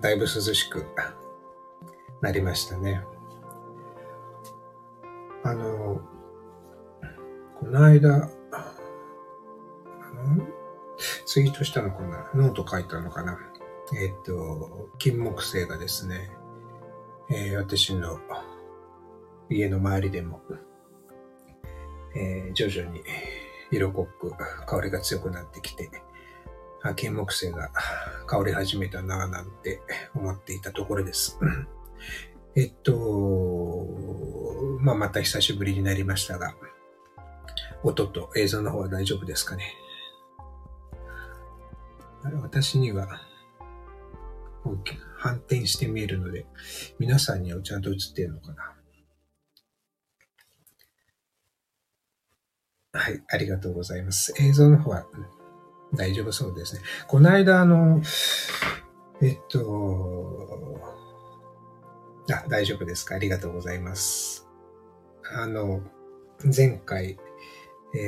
[0.00, 0.86] だいぶ涼しく
[2.20, 3.04] なりましたね。
[5.44, 6.00] あの、
[7.60, 8.28] この間、
[11.26, 12.30] ツイートしたのかな？
[12.34, 13.38] ノート書いたのかな？
[13.94, 16.30] えっ、と、金木犀がですね、
[17.30, 18.20] えー、私の
[19.48, 20.40] 家の周りでも、
[22.14, 23.02] えー、徐々に
[23.70, 24.32] 色濃く
[24.66, 25.90] 香りが強くなってきて、
[26.96, 27.70] 金木犀が
[28.26, 29.80] 香り始めたなぁなんて
[30.14, 31.38] 思っていたところです。
[32.54, 33.86] えっと、
[34.80, 36.54] まあ、また久しぶりになりましたが、
[37.82, 39.74] 音と映像の方は大丈夫ですかね。
[42.42, 43.20] 私には
[45.18, 46.46] 反転して見えるので、
[46.98, 48.74] 皆さんにはちゃんと映ってるのかな。
[52.94, 54.34] はい、ありがとうございます。
[54.38, 55.06] 映像の方は、
[55.94, 56.82] 大丈夫そうですね。
[57.06, 58.00] この間、あの、
[59.20, 60.80] えっと、
[62.30, 63.16] あ、大丈夫ですか？
[63.16, 64.48] ありがとうございます。
[65.34, 65.82] あの、
[66.44, 67.18] 前回、
[67.94, 67.98] え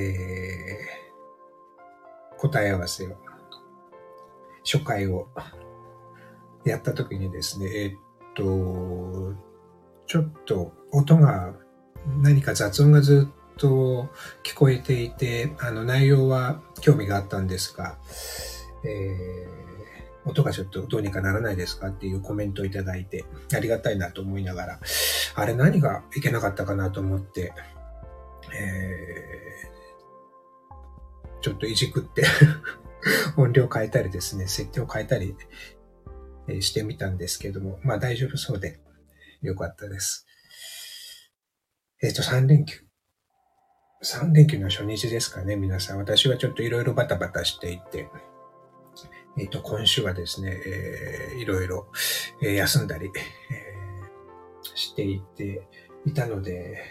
[2.36, 3.16] ー、答え合わせを、
[4.64, 5.28] 初回を
[6.64, 7.92] やった時にですね、えっ
[8.34, 9.34] と、
[10.06, 11.54] ちょっと音が、
[12.20, 14.08] 何か雑音がずっとと
[14.42, 17.98] 聞こえていて、あの内容は興味があったんですが、
[18.84, 24.80] えー、音がちょっとどうにかならないですかっていうコメントをいただいて、ありがたいなと思いながら、
[25.34, 27.52] あれ何がいけなかったかなと思って、
[28.54, 32.24] えー、ちょっといじくって
[33.36, 35.36] 音量変えたりですね、設定を変えたり
[36.60, 38.80] してみたんですけども、まあ大丈夫そうで
[39.42, 40.26] よかったです。
[42.02, 42.83] えっ、ー、と、3連休。
[44.04, 45.98] 3連休の初日ですかね、皆さん。
[45.98, 48.10] 私はちょっといろいろバタバタしていて、
[49.38, 51.86] えっ、ー、と、今週はですね、えー、いろいろ、
[52.42, 55.66] えー、休んだり、えー、していて
[56.04, 56.84] いたので、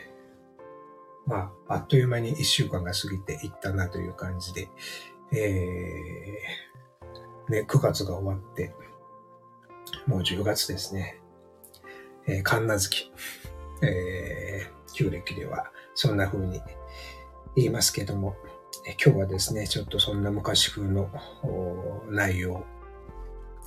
[1.28, 4.70] まあ、あっという間に1週間が過ぎていったなという感じで、
[5.32, 8.74] えー、ね、9月が終わって、
[10.08, 11.22] もう10月ですね。
[12.26, 13.12] えー、神奈月、
[13.84, 16.60] えー、旧暦ではそんな風に
[17.56, 18.36] 言いますけども、
[19.04, 21.10] 今日はですね、ちょっとそんな昔風の
[22.10, 22.66] 内容、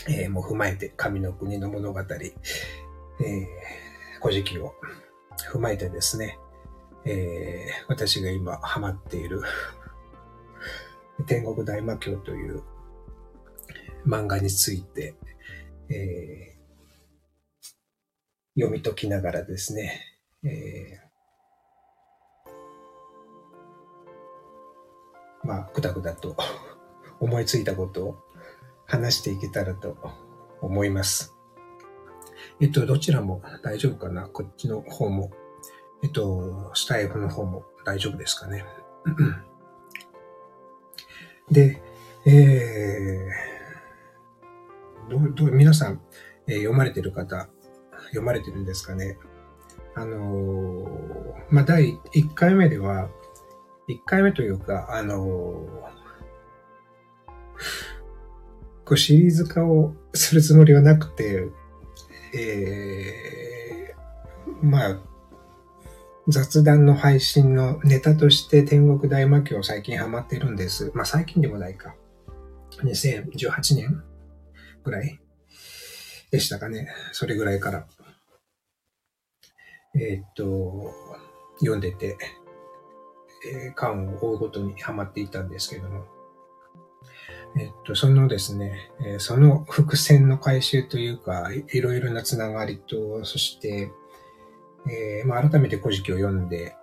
[0.08, 3.46] えー、も踏まえて、神の国の物語、えー、
[4.20, 4.74] 古事記を
[5.52, 6.38] 踏まえてですね、
[7.04, 9.40] えー、私が今ハマっている
[11.26, 12.62] 天国大魔教という
[14.06, 15.14] 漫画について、
[15.88, 20.02] えー、読み解きながらですね、
[20.44, 21.05] えー、
[25.46, 26.36] まあ、ぐだぐだと
[27.20, 28.16] 思いついたことを
[28.86, 29.96] 話していけたらと
[30.60, 31.34] 思います。
[32.60, 34.28] えっと、どちらも大丈夫かな？
[34.28, 35.30] こっちの方も。
[36.02, 38.64] えっと、スタイフの方も大丈夫ですかね？
[41.50, 41.82] で、
[42.26, 46.00] えー、どう、どう、皆さん、
[46.46, 47.48] えー、読まれてる方、
[48.08, 49.18] 読まれてるんですかね？
[49.94, 53.08] あのー、まあ、第1回目では、
[53.88, 55.26] 1回目というか、あのー、
[58.84, 61.48] こうシリーズ化をするつもりはなくて、
[62.34, 64.98] えー、まあ、
[66.28, 70.90] 雑談の配信のネタとして天国大魔教最近ハマってるんです。
[70.92, 71.94] まあ最近でもないか。
[72.82, 74.02] 2018年
[74.82, 75.20] ぐらい
[76.32, 76.88] でしたかね。
[77.12, 77.86] それぐらいから。
[79.94, 80.92] えー、っと、
[81.60, 82.16] 読んでて、
[83.46, 86.04] えー、缶を追うごとにハマっていたんですけども。
[87.58, 93.90] えっと、そのですね、えその伏線の回収というか、いろいろなつながりと、そして、
[94.88, 96.76] えー、まあ、改めて古事記を読んで、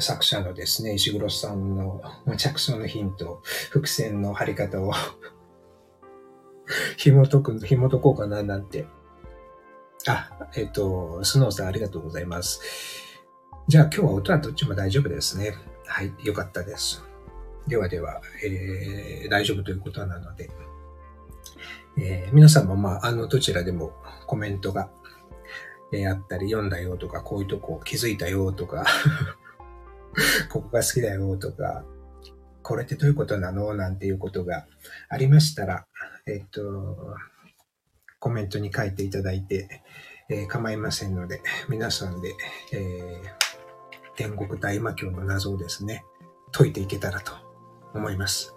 [0.00, 2.00] 作者のですね、石黒さんの
[2.36, 4.92] 着想のヒント、伏線の貼り方を
[6.96, 8.86] 紐解く、紐解こうかななんて。
[10.06, 12.60] あ、えっ、と、スノーさんありがとうございます。
[13.68, 15.54] じゃあ今日は音はどっちも大丈夫ですね。
[15.86, 17.02] はい、よかったです。
[17.68, 20.50] ではでは、えー、大丈夫ということなので、
[21.96, 23.92] えー、皆さんもまあ、あの、どちらでも
[24.26, 24.90] コメントが、
[25.92, 28.84] えー、あったり、読んだよとか、こういうとこ気づいたよとか
[30.50, 31.84] ここが好きだよとか、
[32.62, 33.74] これってどういうことなの？
[33.74, 34.66] なんていうことが
[35.08, 35.86] ありましたら、
[36.26, 37.16] えっと、
[38.18, 39.82] コメントに書いていただいて、
[40.28, 42.34] えー、構いませんので、皆さんで、
[42.72, 43.41] えー、
[44.16, 46.04] 天国大魔教の謎をですね、
[46.50, 47.32] 解いていけたらと
[47.94, 48.54] 思います。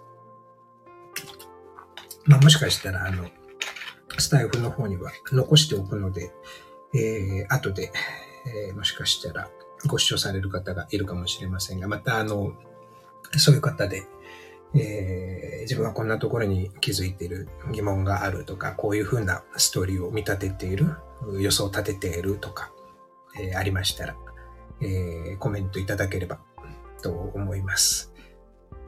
[2.24, 3.28] まあ、もしかしたら、あの、
[4.18, 6.32] スタイフの方には残しておくので、
[6.94, 7.92] えー、後で、
[8.68, 9.50] えー、もしかしたら
[9.86, 12.52] ご視聴される方がいるかもしれませんが、またあの、
[13.36, 14.04] そういう方で、
[14.74, 20.96] えー、自分はこんなところに気づいている疑問があるとか、こういうふうなストーリーを見立てている、
[21.38, 22.72] 予想を立てているとか、
[23.38, 24.16] えー、ありましたら、
[24.80, 26.38] えー、コメントいただければ
[27.02, 28.12] と思います。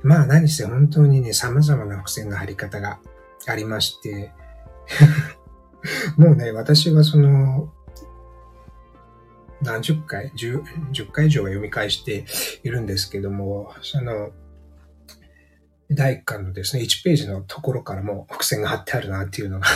[0.02, 3.00] まあ何せ本当にね、様々な伏線の張り方が
[3.46, 4.32] ありまして、
[6.16, 7.72] もうね、私はその、
[9.60, 10.62] 何十回、十、
[10.92, 12.24] 十回以上は読み返して
[12.62, 14.30] いるんですけども、その、
[15.90, 19.66] 第一巻のですね、1ページのところからも伏線が貼ってあるなっていうのが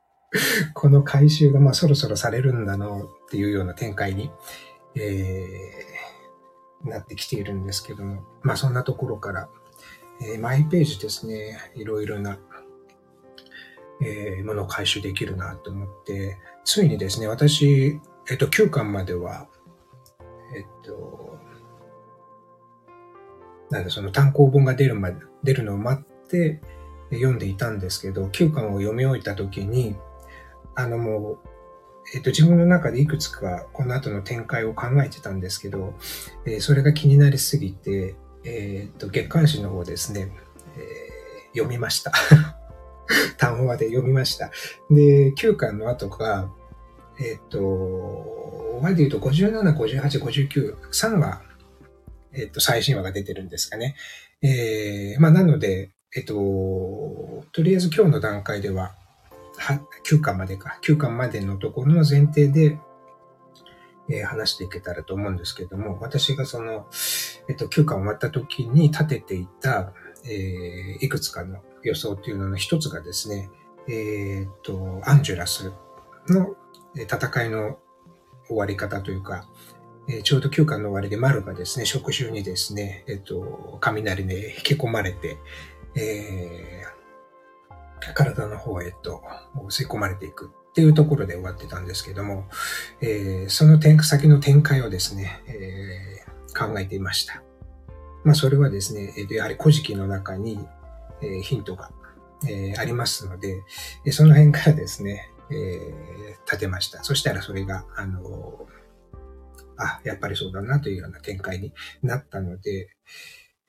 [0.72, 4.30] この回収がまあそろそろされるんだなっていうような展開に、
[4.96, 9.48] えー、なってきているんですけども、まあそんなところから、
[10.20, 12.38] えー、マイページですね、いろいろな、
[14.00, 18.00] えー、ものを回収できるなと思って、ついにですね、私、
[18.30, 19.48] えっと、9巻までは、
[20.54, 21.38] えっと、
[23.70, 26.60] なんでその単行本が出るまで、出るのを待って
[27.10, 29.96] 読んでいたんですけど、9巻を読み終えた時に、
[30.74, 31.38] あのもう、
[32.14, 35.94] えっと、自分の中でいくつかこの後の展開を考えてたんですけど、
[36.44, 38.14] えー、それが気になりすぎて、
[38.44, 40.32] えー、っと、月刊誌の方ですね、
[40.76, 42.12] えー、読みました。
[43.38, 44.50] 単語話で読みました。
[44.90, 46.50] で、9巻の後が、
[47.20, 51.42] えっと、話で言うと57、58、59、3話、
[52.32, 53.94] えっと、最新話が出てるんですかね。
[54.42, 56.34] えー、まあ、なので、えっと、
[57.52, 58.94] とりあえず今日の段階では、
[60.04, 62.78] 9巻までか、9巻までのところの前提で、
[64.08, 66.86] えー、話していけたらと思うんですけども、私がその、
[67.48, 69.92] えっと、9巻終わった時に立てていた、
[70.24, 73.50] えー、いくつかの予想っていうのの一つがですね、
[73.88, 75.72] えー、っと、アンジュラス
[76.28, 76.56] の
[76.94, 77.78] 戦いの
[78.48, 79.46] 終わり方というか、
[80.08, 85.38] えー、ちょうど9巻の終わりで丸がですね、触手にですね、えっと、雷に引き込まれて、
[85.94, 86.91] えー、
[88.14, 89.22] 体の方へと
[89.68, 92.48] 吸い込まれていくっていうところで終わってたんですけども、
[93.00, 97.42] えー、その先の展開をですね、えー、考えていました。
[98.24, 100.66] まあ、それはですね、やはり古事記の中に、
[101.20, 101.90] え、ヒントが、
[102.48, 103.62] え、ありますので、
[104.12, 107.02] その辺からですね、え、立てました。
[107.02, 108.66] そしたらそれが、あの、
[109.76, 111.72] あ、やっぱりそうだなというような展開に
[112.02, 112.88] なったので、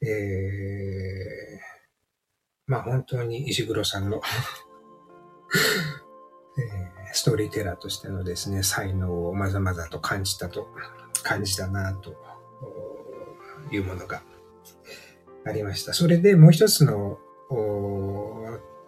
[0.02, 1.73] えー、
[2.68, 4.22] まあ本当に石黒さんの
[6.56, 10.68] えー、ストーリーテラーとしてのですね、才能をまざまざと感じたと、
[11.24, 12.16] 感じたなと
[13.72, 14.22] いうものが
[15.46, 15.94] ありました。
[15.94, 17.18] それでもう一つの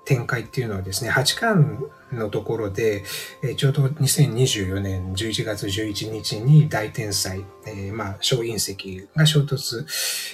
[0.06, 3.04] 展開っていうのはですね、8巻のところで、
[3.42, 9.86] えちょうど2024年11月11日に大天才、えー、まあ、小隕石が衝突、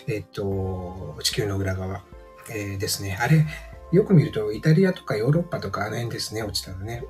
[0.07, 2.03] えっ、と、地球の裏側、
[2.53, 3.17] えー、ですね。
[3.19, 3.45] あれ、
[3.91, 7.03] よく見るとイタリアとかヨーロッパとかあの辺ですね、落ちたのね。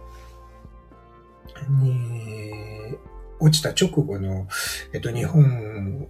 [1.69, 2.97] に
[3.39, 4.47] 落ちた直後の、
[4.93, 6.07] えっと、日本、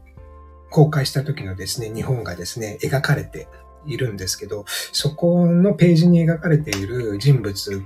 [0.69, 3.47] 公開した時のですね、日本がですね、描かれて
[3.85, 7.83] いるんですけど、そこのページに描かれている人物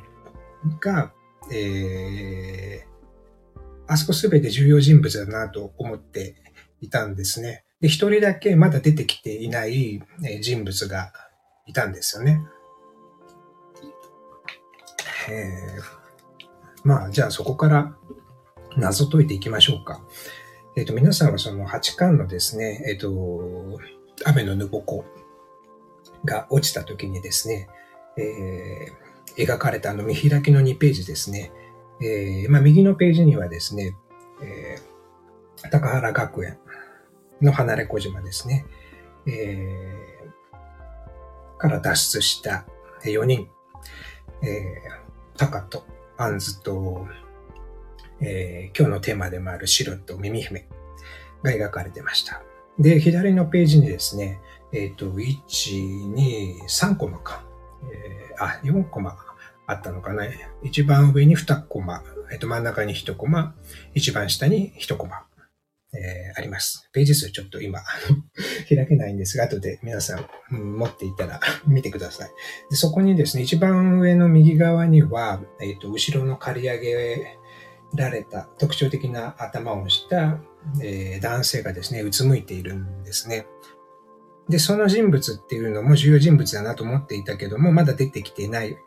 [0.80, 1.12] が、
[1.52, 6.36] えー、あそこすべて重要人物だなと思って
[6.82, 7.64] いたんですね。
[7.82, 10.02] で、一人だけまだ出てきていない
[10.42, 11.12] 人物が
[11.66, 12.46] いたんですよね。
[15.30, 17.96] えー、まあ、じゃあそこから
[18.78, 20.02] 謎解いていきましょうか。
[20.76, 23.80] えっ、ー、と、皆さんはその八巻のですね、えっ、ー、と、
[24.26, 25.06] 雨のぬぼこ
[26.24, 27.70] が落ちた時にですね、
[28.18, 31.52] えー、描かれたあの見開きの2ページですね。
[32.02, 33.96] えー、まあ、右のページにはですね、
[34.44, 36.58] えー、高原学園
[37.42, 38.66] の離れ小島ですね、
[39.26, 40.15] えー、
[41.58, 42.66] から脱出した
[43.04, 43.48] 4人、
[44.42, 45.86] えー、タカと
[46.18, 47.08] アンズと、
[48.22, 50.68] えー、今日のテーマでもある白と耳姫
[51.44, 52.42] が描かれてました。
[52.80, 54.40] で、左のページにですね、
[54.72, 57.44] えっ、ー、と、1、2、3コマか。
[57.92, 59.18] えー、あ、4コマ
[59.68, 60.26] あったのかな。
[60.64, 63.56] 一番上に2コマ、えっ、ー、と、真ん中に1コマ、
[63.94, 65.24] 一番下に1コマ、
[65.98, 66.90] えー、あります。
[66.92, 67.80] ページ数ちょっと今
[68.70, 72.30] 開けないんですが、後で皆さん、うん、持っていたら 見てください
[72.70, 72.76] で。
[72.76, 77.38] そこにですね、一番上の右側には、えっ、と、後ろの刈り上げ
[77.96, 80.40] られた特徴的な頭をした、
[80.82, 83.48] えー、男性がですね、うつむいているんですね。
[84.50, 88.78] で、その人物っていうのも重要人物だなと思っていたけども、まだ出てきていない。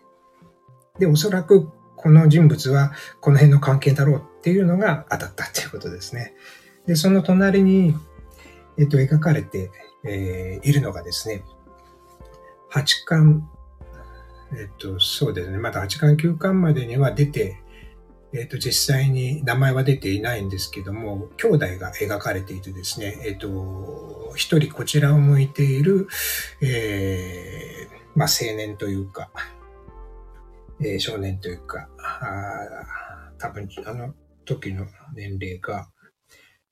[0.98, 6.34] で、おそらくこの人物はこの辺の関係だろうっていうのが当たったっていうことですね。
[6.88, 7.94] で、その隣に、
[8.78, 9.70] えっと、描かれて、
[10.04, 11.44] えー、いるのがですね、
[12.70, 13.46] 八巻、
[14.52, 17.58] えっと、そうですね、まだ八巻九巻までには出て、
[18.32, 26.08] えっと、実際に名前は出ていないんですけども、兄弟が描かれていてですね、えっと、一人こちらを向いている、
[26.62, 29.30] えー、まあ、青年というか、
[30.80, 34.14] えー、少年というか、あ多分、あの
[34.46, 35.90] 時の年齢が、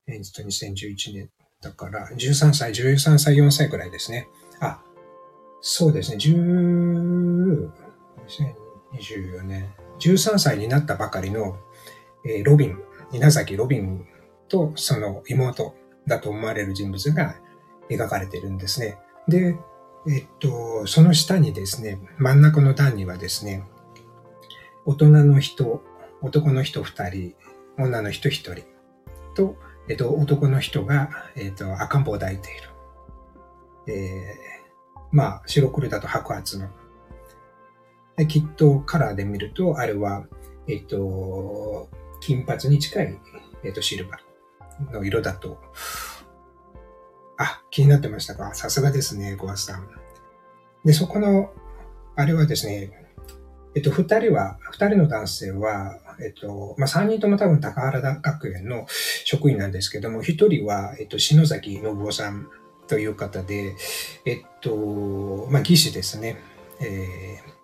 [0.07, 1.29] え、っと、2011年
[1.61, 4.29] だから、13歳、13歳、4歳くらいですね。
[4.59, 4.81] あ、
[5.61, 7.69] そうですね、10、
[8.93, 11.57] 2024年、13歳になったばかりの、
[12.25, 12.77] えー、ロビン、
[13.11, 14.05] 稲崎ロビン
[14.47, 15.75] とその妹
[16.07, 17.35] だと思われる人物が
[17.89, 18.97] 描かれているんですね。
[19.27, 19.57] で、
[20.09, 23.63] えっと、その下にですね、真ん中の段にはですね、
[24.85, 25.83] 大人の人、
[26.21, 27.35] 男の人二人、
[27.77, 28.63] 女の人一人
[29.35, 29.57] と、
[29.89, 32.69] えっと、男の人が、えっと、赤ん坊を抱いている。
[33.87, 36.69] えー、まあ、白黒だと白髪の
[38.27, 40.25] きっとカラーで見ると、あれは、
[40.67, 41.89] えっと、
[42.19, 43.19] 金髪に近い、
[43.63, 45.57] えっと、シルバーの色だと。
[47.37, 48.55] あ、気になってましたか？
[48.55, 49.87] さすがですね、小橋さん。
[50.83, 51.53] で、そこの、
[52.15, 52.91] あれはですね、
[53.75, 58.85] えっと、二人は、二人の男性は、えっと、まあ、三人とも多分高原学園の
[59.25, 62.47] 職員なんですけども、一人は、えっと、篠崎信夫さん
[62.87, 63.75] という方で、
[64.25, 66.37] えっと、まあ、技師ですね。
[66.79, 67.57] えー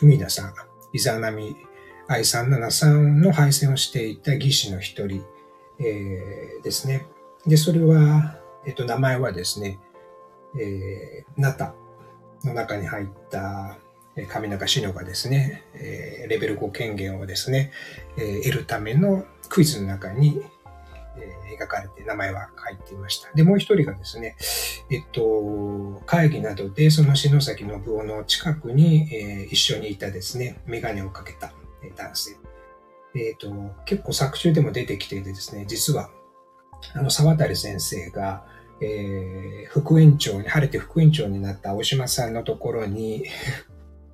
[0.00, 0.54] 文田さん、
[0.92, 1.56] 伊沢波
[2.06, 5.24] 愛さん、七さんの配線をしていた技師の一人、
[5.80, 7.06] えー、ですね。
[7.46, 9.80] で、それは、えっ、と、名前はですね、
[10.58, 11.74] えー、ナタ
[12.44, 13.78] の中に入った
[14.26, 17.72] 上中志乃がですね、え、レベル5権限をですね、
[18.16, 20.42] え、得るためのクイズの中に、
[21.16, 23.30] え、描かれて名前は書いていました。
[23.34, 24.36] で、もう一人がですね、
[24.90, 31.52] えっと、会議などでその篠崎信夫の近くに、え、一緒にいたですね、メガネをかけた
[31.96, 32.36] 男性。
[33.14, 33.50] えっと、
[33.84, 36.10] 結構作中でも出てきていてですね、実は、
[36.94, 38.44] あの、沢渡先生が、
[38.80, 43.24] えー、副院長に、晴れて副院長になった大島さんのところに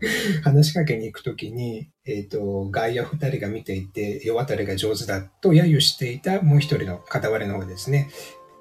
[0.43, 8.11] 話しかけに行くときに、えっ、ー、と、外野二人が見ていて、世渡りが上手だと揶揄していたもう一人の片割れの方ですね。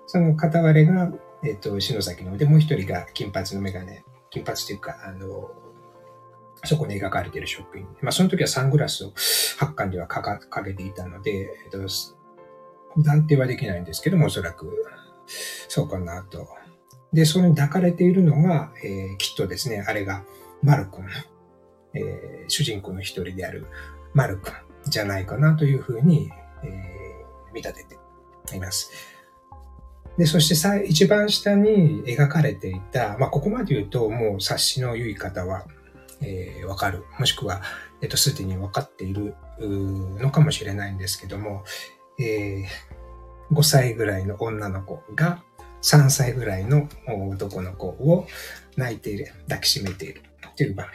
[0.07, 1.11] その片割れが、
[1.43, 5.51] えっ、ー、と、篠崎ので、もう一人が金髪のメガネ、金髪というか、あの、
[6.65, 7.85] そこに描かれている職員。
[8.01, 9.13] まあ、その時はサングラスを
[9.57, 11.79] 八巻ではかかけていたので、えっ、と、
[13.01, 14.69] 断定はできないんですけども、おそらく、
[15.67, 16.47] そうかなと。
[17.11, 20.23] で、それに抱かれているのが、えー、きっとですね、あれが、
[20.63, 21.05] マル君。
[21.95, 23.67] えー、主人公の一人である
[24.13, 24.53] マル君
[24.85, 26.29] じゃないかなというふうに、
[26.63, 27.97] えー、見立て
[28.45, 28.91] ています。
[30.17, 35.65] で、そしてさ、一番下に描かれていた、まあ、ここまで言うと、もう察しの良い方は、
[36.21, 37.03] えー、わかる。
[37.19, 37.61] もしくは、
[38.01, 41.63] えっ、と、すでにわかっているのかもしれないんですけども、
[42.19, 45.43] えー、5歳ぐらいの女の子が
[45.81, 46.87] 3歳ぐらいの
[47.31, 48.27] 男の子を
[48.77, 50.21] 泣いている、抱きしめている
[50.55, 50.93] という場面。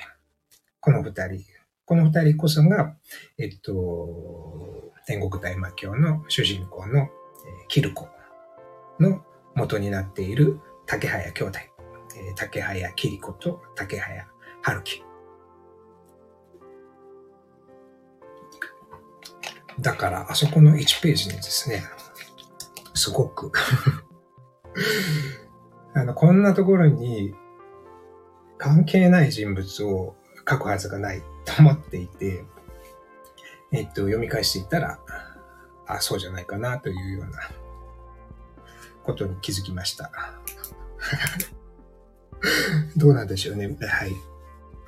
[0.81, 1.45] この二人。
[1.85, 2.97] この二人こそが、
[3.39, 7.09] えっと、天国大魔教の主人公の、えー、
[7.69, 8.09] キルコ
[9.01, 9.25] の
[9.55, 11.59] 元になっている竹早兄弟。
[12.17, 14.27] えー、竹早キリコと竹早
[14.63, 15.03] 春樹。
[19.81, 21.85] だから、あそこの1ページにですね、
[22.95, 23.53] すごく
[25.95, 27.33] あの、こんなところに
[28.59, 30.17] 関係ない人物を
[30.49, 32.45] 書くはずがないと思っていて、
[33.73, 34.99] えっと、読み返していたら、
[35.87, 37.39] あ、そうじゃないかなというような
[39.05, 40.11] ことに気づきました。
[42.97, 43.77] どうなんでしょうね。
[43.81, 44.15] はい。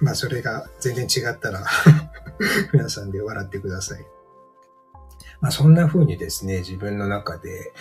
[0.01, 1.65] まあ、それが全然違ったら
[2.73, 4.07] 皆さんで笑ってください。
[5.41, 7.73] まあ、そんな風にですね、自分の中で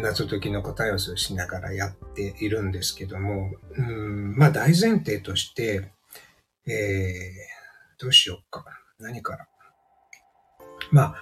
[0.00, 5.92] 謎解きの答えをしながらやっているんですけども、うん、まあ、大前提として、
[6.66, 8.64] えー、どうしようか。
[8.98, 9.48] 何から。
[10.90, 11.14] まあ、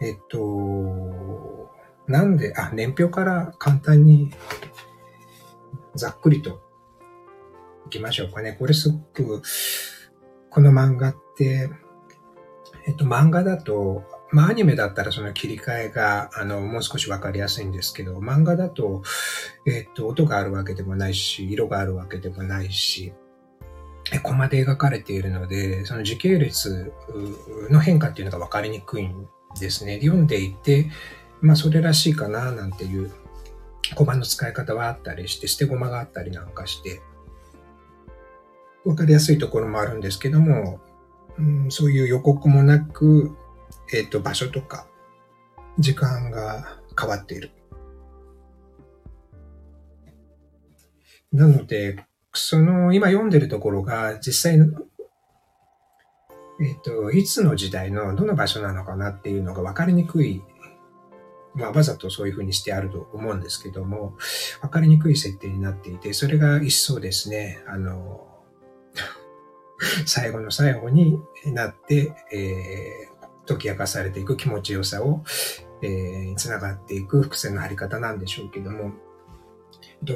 [0.00, 1.70] えっと、
[2.08, 4.32] なんで、あ、年表から簡単に、
[5.94, 6.60] ざっくりと、
[7.86, 8.56] いきましょうかね。
[8.58, 9.42] これすごく、
[10.50, 11.70] この漫画って、
[12.86, 19.02] えっと、漫画だと、まあ、アニメだったらその切り替えが、あの、もう少しわかりやすいんですけど、漫画だと、
[19.66, 23.12] えっと、音があるわけでもないし、色があるわけでもないし、
[24.22, 26.92] コマで描かれているので、その時系列
[27.70, 29.28] の変化っていうのが分かりにくいん
[29.60, 30.00] ですね。
[30.00, 30.90] 読んでいて、
[31.40, 33.12] まあそれらしいかななんていう
[33.94, 37.00] コマの使い方はあったりして、捨て駒があったりなんかして、
[38.84, 40.80] 分かりやすいところもあるんですけども、
[41.38, 43.36] うん、そういう予告もなく、
[43.92, 44.86] えっ、ー、と、場所とか、
[45.78, 47.50] 時間が変わっている。
[51.32, 54.60] なので、その、今読んでるところが、実際、
[56.60, 60.42] えっ、ー、と、いつの時代のどの場所なのかなっていうのが分かりにくい。
[61.54, 64.14] まあ、わざとそういうふうにしてあると思うんですけども、
[64.62, 68.26] 分かりにくい設定になっていて、それが一層ですね、あの、
[70.06, 73.11] 最後の最後になって、え、
[73.52, 75.22] 解き明かされていく気持ちよさを、
[75.82, 78.92] えー、つながっていく伏線の張り方なんでしょうけども、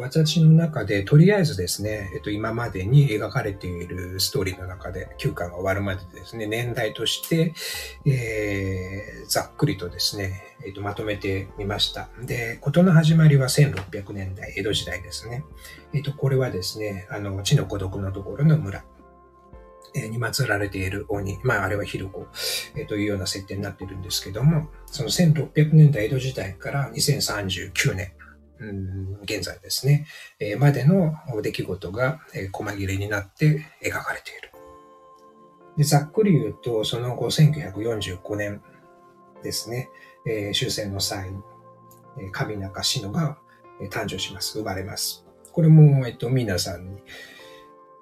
[0.01, 7.55] 私の中で、とりあえずですね、えっと、今までに描かれているストーリーの中で、9巻が終わるまでですね、年代として、
[8.05, 12.09] えー、ざっくりとですね、えっと、まとめてみました。
[12.21, 15.45] で、事の始まりは1600年代、江戸時代ですね。
[15.93, 18.85] えっと、これはですね、あの、地の孤独のところの村。
[19.95, 22.27] に祀られている鬼、まああれはヒルコ、
[22.75, 28.13] えー、というような設定になっているんですけども、その1600年代江戸時代から2039年、
[28.59, 30.07] うん、現在ですね、
[30.39, 34.51] えー、までの出来事が、えー、細切れになって描かれている。
[35.77, 38.63] でざっくり言うと、その後1945年
[39.43, 39.91] ですね、
[40.27, 41.31] えー、終戦の際、
[42.19, 43.39] えー、神中志乃が、
[43.91, 44.59] 誕生します。
[44.59, 45.27] 生まれます。
[45.53, 46.99] これも、えっと、皆さん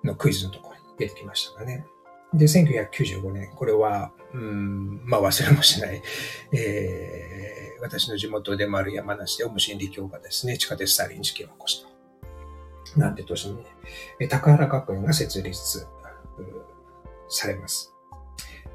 [0.04, 1.86] のクイズのところ出てきましたかね。
[2.32, 6.02] で、1995年、これは、うん、まあ忘れもしない、
[6.52, 11.94] えー、私の地元でもある山梨でオム真理教がですね、地下鉄サリン事件を起こした。
[12.98, 13.56] なんて年に、
[14.18, 15.86] ね、高原学園が設立
[17.28, 17.92] されます。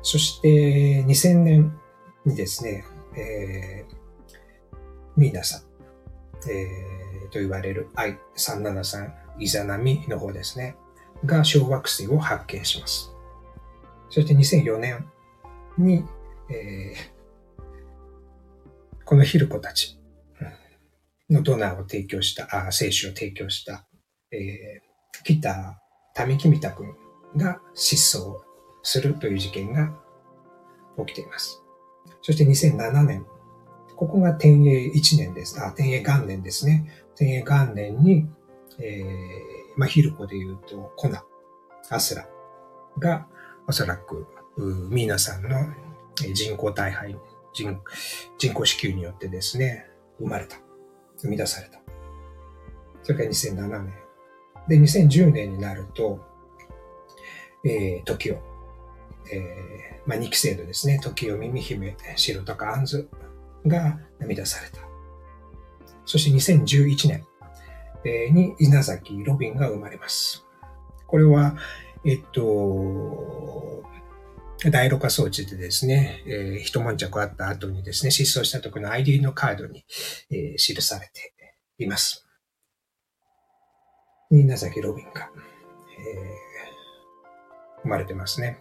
[0.02, 1.80] そして、2000年
[2.26, 2.86] にですね、
[3.17, 3.96] えー、
[5.17, 5.62] ミーナさん、
[6.50, 10.76] えー、と言われる I373 イザナミの方ですね。
[11.26, 13.12] が小惑星を発見します。
[14.10, 15.06] そして2004年
[15.78, 16.04] に、
[16.50, 17.64] えー、
[19.06, 20.00] このヒルコたち
[21.30, 23.86] のドナーを提供した、あ精子を提供した、
[24.32, 26.96] えー、北民木三田君
[27.36, 28.38] が失踪
[28.82, 29.94] するという事件が
[30.98, 31.62] 起きています。
[32.22, 33.26] そして2007年、
[33.96, 35.62] ここが天永1年です。
[35.64, 37.06] あ、天永元年ですね。
[37.16, 38.28] 天永元年に、
[38.80, 41.24] えーまあ、ヒルコで言うと、コナ、
[41.89, 42.28] アスラ
[43.00, 43.28] が、
[43.65, 44.28] おそらく、
[44.89, 45.50] ミーナさんの
[46.34, 47.15] 人工体配、
[47.54, 47.82] 人
[48.38, 49.89] 人工子宮によってですね、
[50.20, 50.58] 生まれた。
[51.20, 51.80] 生み出された。
[53.04, 53.94] それから2007年。
[54.68, 56.20] で、2010年になると、
[57.63, 58.39] えー、時を、
[59.32, 63.10] えー、まあ、2期生のですね、時を耳姫、白とかアンズ
[63.65, 64.82] が生み出された。
[66.04, 67.26] そして2011年、
[68.04, 70.46] に稲崎ロビンが生まれます。
[71.08, 71.56] これは、
[72.06, 73.84] えっと、
[74.72, 79.86] 第六化装置でですね、えー、一悶着あった後にですね、失踪した時の ID のカードに、
[80.30, 81.34] えー、記されて
[81.78, 82.26] います。
[84.32, 85.32] 稲崎ロビンが、
[85.98, 88.60] えー、生まれてますね。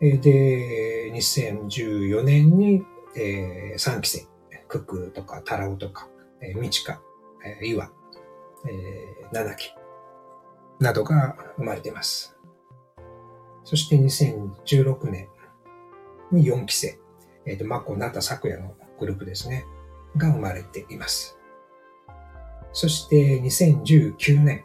[0.00, 2.82] で、2014年に、
[3.16, 4.26] えー、3期生、
[4.68, 6.08] クックとかタラオとか、
[6.42, 7.00] えー、ミチカ、
[7.44, 7.90] えー、岩、
[8.66, 9.70] えー、七木
[10.80, 12.36] などが生まれています。
[13.64, 15.28] そして2016年
[16.32, 16.98] に4期生、
[17.46, 19.64] えっ、ー、と、マコ、ナタ、サクヤのグループですね、
[20.16, 21.38] が生まれています。
[22.72, 24.64] そして2019年、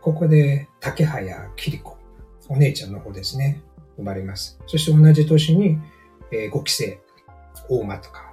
[0.00, 1.96] ここで竹早キ子、
[2.48, 3.62] お姉ちゃんの方ですね、
[3.96, 4.58] 生まれます。
[4.66, 5.78] そして同じ年に、
[6.30, 7.00] えー、5期生、
[7.68, 8.25] 大間とか、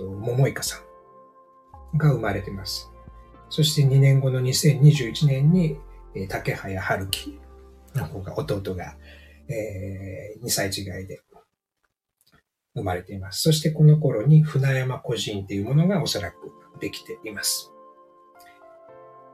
[0.00, 0.76] と、桃井香さ
[1.94, 2.90] んが生まれてます。
[3.50, 5.76] そして2年後の2021年に、
[6.14, 7.38] えー、竹早春樹
[7.94, 8.96] の方が、弟が、
[9.48, 11.20] えー、2歳違いで
[12.74, 13.42] 生まれています。
[13.42, 17.70] そしてこの頃に船山個人っていうものがおそらくできています。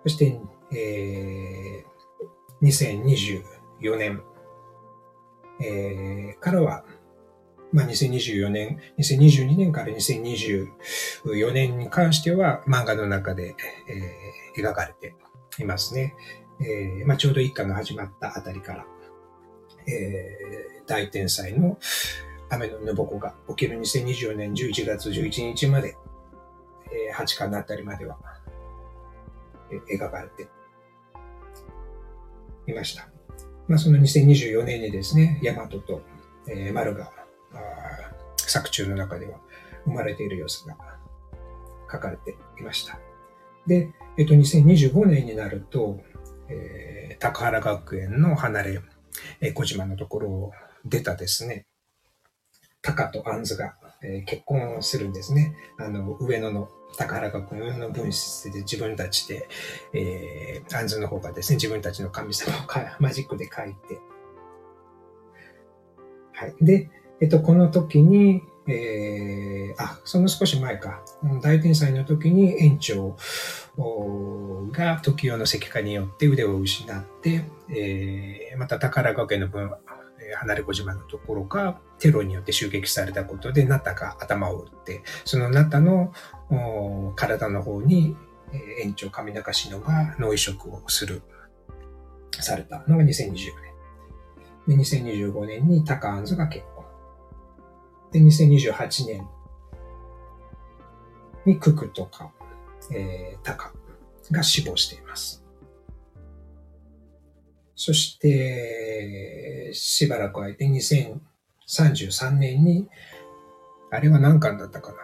[0.02, 0.40] そして、
[0.72, 2.66] えー、
[3.82, 4.22] 2024年、
[5.60, 6.84] えー、からは、
[7.76, 13.54] まあ、2024年、2022年から2024年に関しては漫画の中で、
[14.56, 15.14] えー、描かれて
[15.58, 16.14] いますね。
[16.58, 18.86] えーまあ、ちょうど一巻が始まったあたりから、
[19.86, 21.76] えー、大天才の
[22.48, 25.98] 雨のぬぼこが起きる2024年11月11日まで、
[27.10, 28.16] えー、8巻のあたりまでは、
[29.92, 30.48] 描かれて
[32.68, 33.10] いました。
[33.68, 36.00] まあ、その2024年にですね、ヤマトと、
[36.48, 37.25] えー、丸が
[38.50, 39.38] 作中の中では
[39.84, 40.76] 生まれている様子が
[41.90, 42.98] 書かれていました。
[43.66, 46.00] で、えっと、2025年になると、
[46.48, 48.80] えー、高原学園の離れ、
[49.40, 50.52] えー、小島のところを
[50.84, 51.66] 出たですね、
[52.82, 55.56] タカとアンズが、えー、結婚するんですね。
[55.78, 59.48] あの、上野の高原学園の分室で自分たちで、
[59.92, 62.60] えー、アンズの方がですね、自分たちの神様を
[63.00, 63.98] マジックで書いて、
[66.32, 66.54] はい。
[66.60, 71.02] で、えっと、この時に、えー、あ、その少し前か、
[71.40, 73.16] 大天祭の時に園長
[74.72, 79.70] が時代の石化によって腕を失って、えー、また宝学園の分、
[80.38, 86.12] 離れ小島のところがテロによって襲撃されたことで、ナタが頭を打って、そのナタの
[87.14, 88.16] 体の方に、
[88.52, 91.22] え園長上中篠が脳移植をする、
[92.32, 93.32] されたのが2020
[94.66, 94.76] 年。
[94.76, 96.75] で、2025年にタカアンズが結婚。
[98.16, 99.28] で、2028年
[101.44, 102.32] にククとか、
[102.90, 103.74] えー、タカ
[104.30, 105.44] が死亡しています。
[107.74, 112.88] そして、しばらく空いて2033年に、
[113.90, 114.98] あれは何巻だったかな？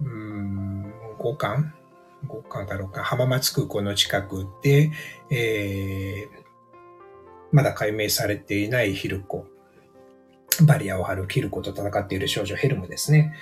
[0.00, 1.72] うん、5巻
[2.26, 4.90] ?5 巻か6巻、浜松空港の近くで、
[5.30, 6.28] えー、
[7.52, 9.46] まだ解明されていないヒルコ
[10.66, 13.34] バリアを張るキルコと戦っている少女ヘルムですね。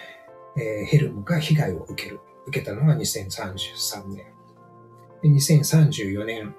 [0.56, 2.20] えー、ヘルムが被害を受ける。
[2.46, 4.26] 受けたのが2033年。
[5.22, 6.54] で2034年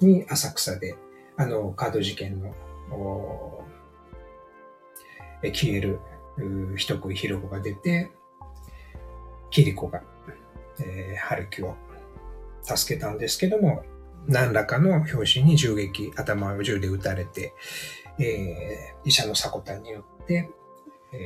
[0.00, 0.96] に浅草で、
[1.36, 2.54] あの、カード事件の、
[5.42, 6.00] え消える
[6.76, 8.10] 人食いヒルコが出て、
[9.50, 10.02] キリコが、
[10.80, 11.76] えー、春樹を
[12.62, 13.84] 助けたんですけども、
[14.26, 17.52] 何らかの拍子に銃撃、頭を銃で撃たれて、
[18.18, 20.48] えー、医者の迫田によって、
[21.12, 21.18] え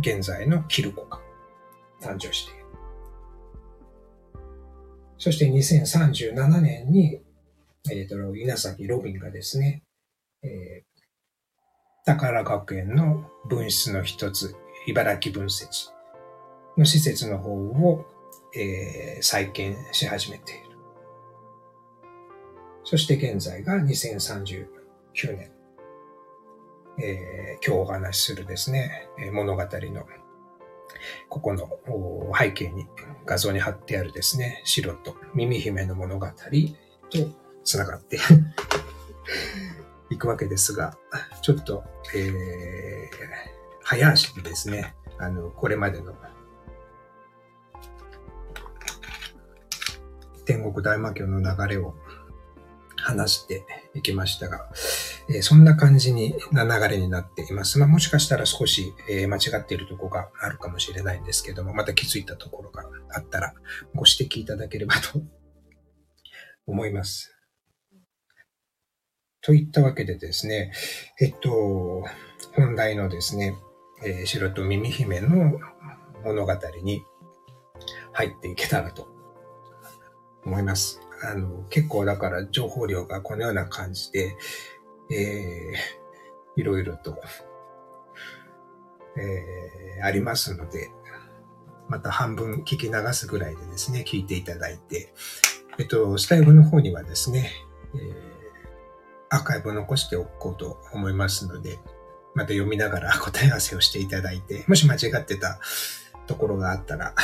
[0.00, 1.20] ー、現在のキルコが
[2.00, 2.66] 誕生している。
[5.18, 7.20] そして2037年に、
[7.90, 9.82] えっ、ー、と、稲崎ロビンがですね、
[10.42, 14.54] えー、宝学園の分室の一つ、
[14.86, 15.90] 茨城分設
[16.76, 18.04] の施設の方を、
[18.56, 20.76] えー、再建し始めている。
[22.84, 24.66] そして現在が2039
[25.36, 25.55] 年。
[26.98, 30.06] えー、今日お話しするですね、物語の、
[31.28, 31.68] ここの
[32.38, 32.86] 背景に
[33.26, 36.32] 画像に貼ってあるですね、白と耳姫の物語と
[37.64, 38.18] 繋がって
[40.08, 40.96] いくわけですが、
[41.42, 43.10] ちょっと、えー、
[43.82, 46.14] 早足でですね、あの、これまでの
[50.46, 51.94] 天国大魔教の流れを
[52.96, 54.70] 話していきましたが、
[55.28, 57.78] え、そんな感じにな流れになっています。
[57.78, 63.54] まあ、もしかしたら少し、え、間違っているとこがあるかもしれないんですけども、また気づいたところがあったら
[63.94, 65.20] ご指摘いただければと
[66.66, 67.32] 思います。
[69.40, 70.72] といったわけでですね、
[71.20, 72.04] えっと、
[72.54, 73.54] 本題のですね、
[74.04, 75.58] えー、白と耳姫の
[76.24, 77.02] 物語に
[78.12, 79.08] 入っていけたらと
[80.44, 81.00] 思います。
[81.22, 84.36] あの、結構だから情報量がこのような感じで、
[85.10, 87.16] えー、いろいろと、
[89.16, 90.90] えー、ありますので、
[91.88, 95.12] また半分聞き流すぐらいでですね、聞いていただいて、
[95.78, 97.50] えっと、スタイルの方にはですね、
[97.94, 101.78] えー、アーカイブを残しておこうと思いますので、
[102.34, 105.58] また読みながら答え合わせをしていただいて、もし間違ってた
[106.26, 107.14] ところがあったら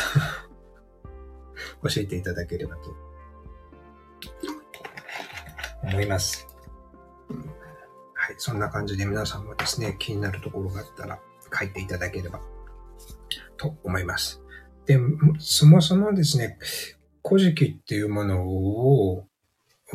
[1.83, 2.95] 教えていただければと
[5.83, 6.47] 思います。
[8.23, 11.19] はい、そんな感じで皆さんもですね、気になるところがあったら
[11.53, 12.41] 書いていただければ
[13.57, 14.41] と思います。
[14.87, 14.97] で、
[15.41, 16.57] そもそもですね、
[17.27, 19.27] 古事記っていうものを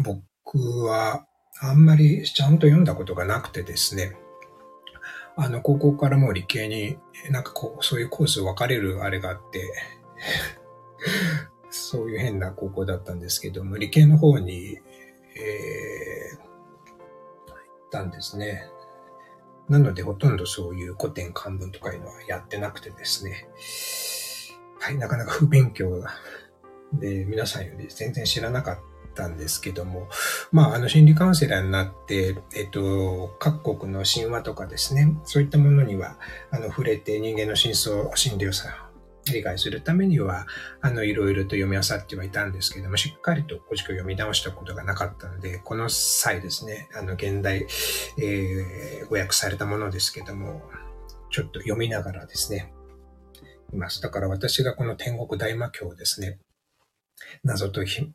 [0.03, 1.25] 僕は
[1.61, 4.17] あんまりちゃんと読んだことがなくてですね、
[5.37, 6.97] あの、高校からもう理系に
[7.31, 9.63] なんかこう、そういうコース分かれるあれがあって
[11.71, 14.79] そういう変な高校だったんですけども、理系の方に
[15.39, 15.86] えー、
[17.91, 18.69] たんですね。
[19.69, 23.47] なので、ほとんどそういう古典漢文とかいうのはやってなくてですね。
[24.79, 26.03] はい、なかなか不勉強
[26.93, 28.79] で、皆さんより全然知らなかっ
[29.13, 30.07] たんですけども、
[30.51, 36.17] まあ、あの、心理カウンセラーになって、えっと、各国の神話とかですね、そういったものには、
[36.51, 38.86] あの、触れて人間の真相、心理をさ、
[39.33, 40.47] 理解するためには、
[40.81, 47.65] あの、いろいろと読み漁ってはいたんですけども、しっかりと古事記を読み直したことがなかったので、この際ですね、あの、現代、
[48.17, 50.61] えー、語訳されたものですけども、
[51.31, 52.73] ちょっと読みながらですね、
[53.73, 54.01] います。
[54.01, 56.39] だから私がこの天国大魔教をですね、
[57.43, 58.13] 謎解き、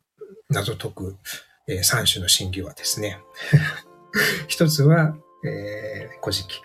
[0.49, 1.17] 謎解く、
[1.67, 3.19] えー、三種の真偽はですね、
[4.47, 6.61] 一つは、えー、古事記。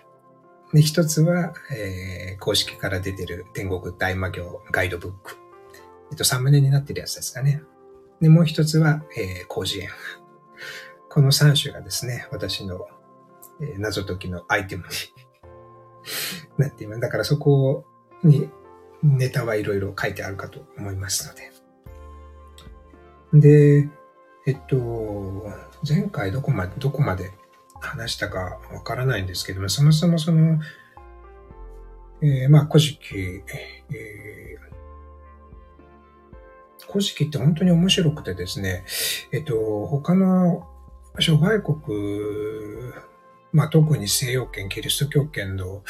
[0.73, 5.37] で、一つは、えー、公式から出てる天国大魔教ガイドブック。
[6.11, 7.63] えっと、サムネになってるやつですかね。
[8.21, 9.89] で、もう一つは、えー、広辞苑。
[11.09, 12.87] この三種がですね、私の、
[13.61, 14.89] えー、謎解きのアイテムに
[16.57, 17.01] なっています。
[17.01, 17.85] だからそこ
[18.23, 18.49] に
[19.01, 21.51] ネタはいろいろ書いてあるかと思いますので。
[23.33, 23.89] で、
[24.45, 25.47] えっと、
[25.87, 27.31] 前回どこまで、どこまで
[27.79, 30.59] 話したかわからないんですけども、そもそもその、
[32.21, 38.83] えー、まあ、古事記、えー、古事記って本当に面白くてですね、
[39.31, 40.67] えっと、他の
[41.19, 41.73] 諸外国、
[43.51, 45.83] まあ、特に西洋圏、キリスト教圏の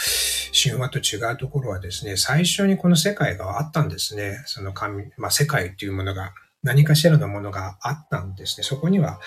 [0.52, 4.42] 神話と違うところはですね、最初にこの世界があったんですね。
[4.46, 8.64] その神、まあ、世界っていうものが、何かしらのものがあったんですね。
[8.64, 9.20] そこには、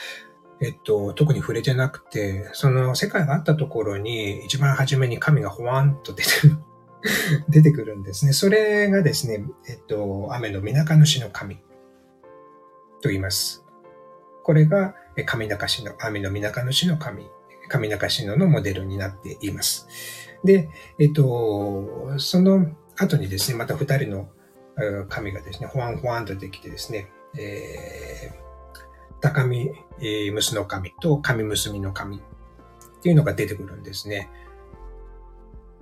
[0.63, 6.31] えっと、特に触れてなくて、その世界があったところに、一番初めに神がほわんと出て
[7.51, 8.33] 出てくるんですね。
[8.33, 11.57] それがですね、えっと、雨の水中主の神
[13.01, 13.65] と言います。
[14.45, 14.95] これが
[15.27, 17.27] 神中市の、雨の水中主の神、
[17.69, 19.89] 神中市ののモデルになっています。
[20.45, 20.69] で、
[21.01, 24.29] えっと、その後にですね、また二人の
[25.09, 28.52] 神がですね、ほわんほわんとできてですね、えー、
[29.23, 32.21] 高見、えー、娘の神と神娘の神っ
[33.03, 34.29] ていうのが出てくるんですね。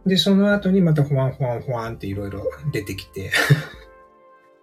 [0.06, 3.32] で、その後にまたほわんほわんほわんっていろいろ出てきて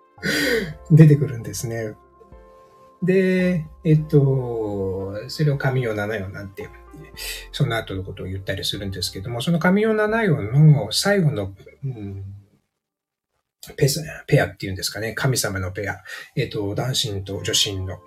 [0.89, 1.95] 出てくるんですね。
[3.03, 6.69] で、えっと、それを神よ七よなんて
[7.51, 12.23] その後のことを言ったりするんですけども、その神代七葉の最後の、うん、
[13.75, 13.87] ペ
[14.27, 16.03] ペアっていうんですかね、神様のペア、
[16.35, 17.99] えっ、と、男神と女神の、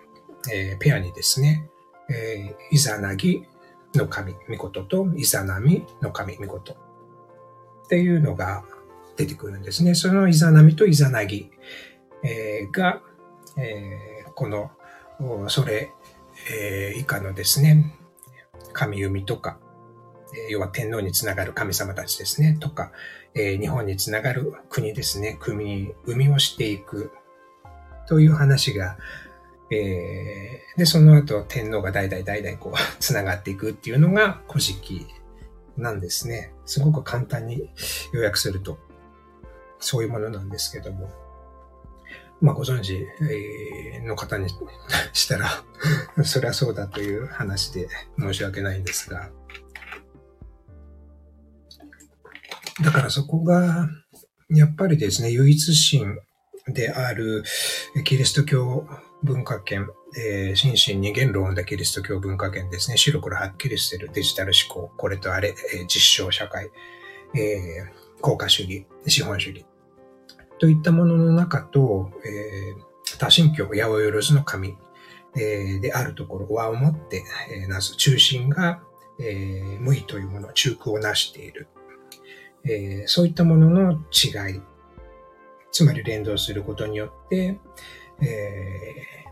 [0.51, 1.69] えー、ペアにですね、
[2.09, 3.47] えー、イザナギ
[3.95, 6.73] の神、ミコトとイザナミの神、ミコト。
[6.73, 6.77] っ
[7.89, 8.63] ていうのが
[9.17, 9.95] 出てくるんですね。
[9.95, 11.51] そのイザナミとイザナギ、
[12.23, 13.03] えー、が、
[13.57, 14.71] えー、この、
[15.49, 15.91] それ、
[16.51, 17.97] えー、以下のですね、
[18.73, 19.59] 神海とか、
[20.49, 22.93] 要は天皇につながる神様たちですね、とか、
[23.35, 27.11] え日本につながる国ですね、国、海をしていく。
[28.07, 28.99] という話が、
[29.71, 35.07] えー、で、その後天皇が代々代々こう、 つながっていくっていうのが古事記
[35.77, 36.53] なんですね。
[36.67, 37.71] すごく簡単に
[38.13, 38.79] 要約すると、
[39.79, 41.11] そういうものなんですけども。
[42.41, 43.07] まあ、ご存知
[44.03, 44.49] の方に
[45.13, 45.63] したら
[46.25, 47.87] そりゃそうだという話で
[48.19, 49.31] 申し訳ないんですが、
[52.83, 53.89] だからそこが、
[54.49, 56.17] やっぱりですね、唯一神
[56.73, 57.45] である
[58.05, 58.89] キリスト教
[59.23, 66.71] 文化圏、えー、心身二元論でキリスト教文化圏ですね、白黒はっきりしてるデジタル思考、これとあれ、えー、実証社会、
[67.35, 69.67] えー、効果主義、資本主義、
[70.59, 74.77] といったものの中と、えー、多神教、八百万の神、
[75.37, 78.83] えー、であるところは思って、えー、なす中心が、
[79.21, 81.69] えー、無意というもの、中空を成している。
[82.65, 84.61] えー、そういったものの違い、
[85.73, 87.59] つまり連動することによって、
[88.23, 89.25] え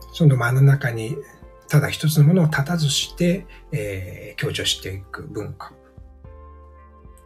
[0.00, 1.16] ー、その真ん中に
[1.68, 5.72] ただ一つのものを立たずして、えー、強調していく文化。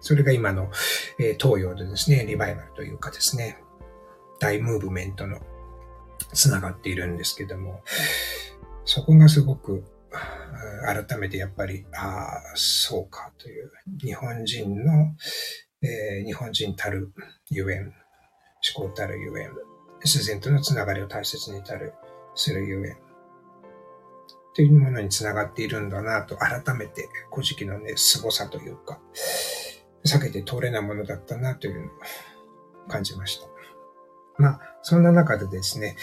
[0.01, 0.71] それが今の、
[1.19, 3.59] えー、東洋でですね、リバイバルというかですね、
[4.39, 5.41] 大ムーブメントの
[6.33, 7.83] つながっているんですけども、
[8.85, 9.83] そこがすごく
[10.87, 15.13] 改めてやっぱり、ああ、そうかという、日本人の、
[15.83, 17.13] えー、日本人たる
[17.51, 17.93] ゆえん、
[18.77, 19.51] 思考たるゆえん、
[20.07, 21.95] 自然とのつながりを大切にたる、
[22.35, 22.97] するゆえ、
[24.55, 29.01] というものにつながっているんだなと、改めて、古事記のね、凄さというか、
[30.05, 33.49] 避けて通れないものだったなというのを感じました。
[34.39, 35.97] まあ、そんな中でですね、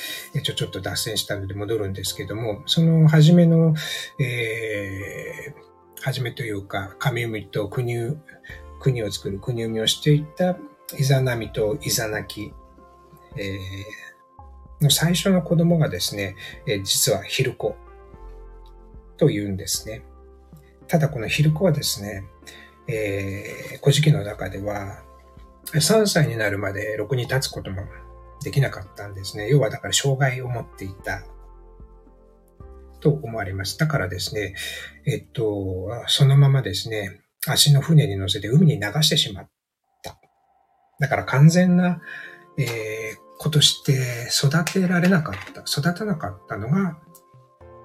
[0.44, 3.74] ちょ、ちょっと脱線したので戻るんですけども、その初めの、
[4.20, 8.18] えー、初めというか、神海と国、
[8.80, 10.58] 国を作る国海をしていった
[10.98, 12.54] イザナミとイザナキ、
[13.38, 16.36] えー、の最初の子供がですね、
[16.67, 17.76] えー、実はヒルコ
[19.17, 20.04] と言うんですね。
[20.88, 22.24] ただこのヒルコはですね、
[22.88, 25.04] えー、古事記の中では、
[25.74, 27.84] 3歳になるまでろくに立つことも
[28.43, 29.50] できなかったんですね。
[29.50, 31.24] 要はだから障害を持っていた
[33.00, 33.78] と思われます。
[33.78, 34.56] だからですね、
[35.06, 39.50] えっと、そのままですね、足の船に乗せて海に流してしまっ
[40.02, 40.17] た。
[41.00, 42.02] だから完全な、
[42.58, 46.98] えー、子として育てられなかった、育たなかったのが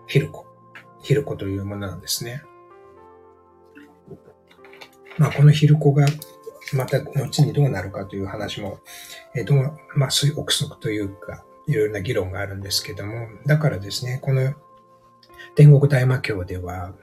[0.07, 0.47] ヒルコ。
[1.03, 2.43] ヒルコというものなんですね。
[5.17, 6.07] まあ、このヒルコが
[6.73, 8.81] また後にどうなるかという話も、
[9.35, 14.55] えどう、まあ、そういう憶測というか、いろいろな議論があるんですけども、だからですね、この
[15.55, 16.95] 天国大魔教では、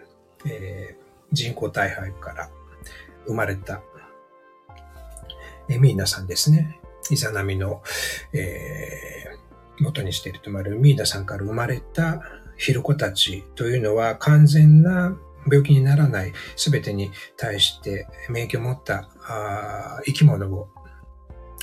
[0.46, 2.50] えー、人工大敗から
[3.28, 3.82] 生まれた、
[5.68, 6.80] えミーナさんですね。
[7.10, 7.82] イザナミの、
[8.34, 12.22] えー、元にしていると思われるミーナさんから生まれた
[12.58, 20.70] ヒルコたちというのは完全な病気にならない全てに対して免疫を持ったあ生き物を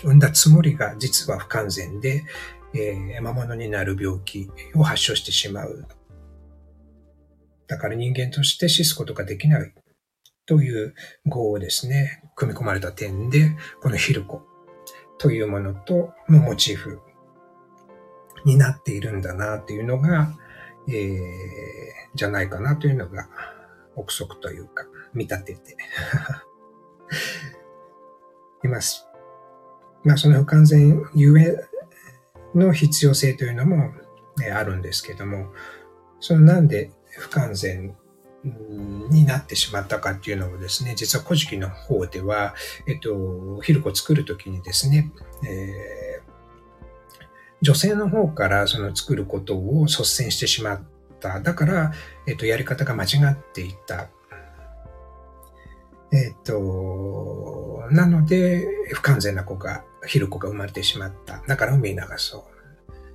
[0.05, 2.25] 産んだつもりが実は不完全で、
[2.75, 5.87] えー、魔物になる病気を発症してしまう。
[7.67, 9.73] だから人間として死すことができない
[10.47, 10.95] という
[11.27, 14.43] 語をですね、組み込まれた点で、このヒルコ
[15.19, 17.01] というものとのモチーフ
[18.45, 20.33] になっているんだなというのが、
[20.89, 21.17] えー、
[22.15, 23.29] じゃないかなというのが
[23.95, 25.77] 憶測というか、見立てて
[28.65, 29.07] います。
[30.05, 31.57] まあ、その不完全ゆえ
[32.55, 33.93] の必要性というのも、
[34.39, 35.53] ね、あるんですけども、
[36.21, 37.97] そのなんで不完全
[38.45, 42.55] になってしまったかっていうのをですね、実は古事記の方では、
[42.87, 45.11] えっと、ヒルコ作るときにですね、
[45.47, 46.33] えー、
[47.61, 50.83] 女性の方からその作ることを率先してしまっ
[51.21, 51.41] た。
[51.41, 51.93] だから、
[52.27, 54.09] えっと、やり方が間違っていた。
[56.13, 61.43] えっと、なので、不完全な子が、ヒルコが生まれてしまった。
[61.47, 62.52] だから海に流そう。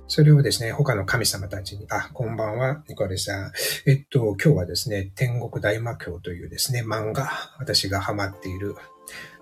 [0.08, 3.52] それをですね、他の神様たちに、あ、こんばんは、ニコレさん。
[3.86, 8.74] えっと、今日はですね、天国大魔教というですね、漫画、私がハマっている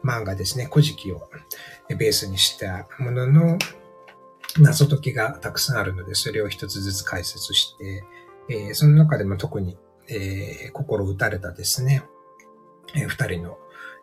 [0.02, 1.30] 漫画ですね、古事記を
[1.88, 3.58] ベースにしたものの
[4.58, 8.04] 謎解きがたくさんあるので、それを一つずつ解説して、
[8.48, 12.02] えー、その中でも特に、えー、心打たれたですね、
[12.96, 13.58] えー、二人の、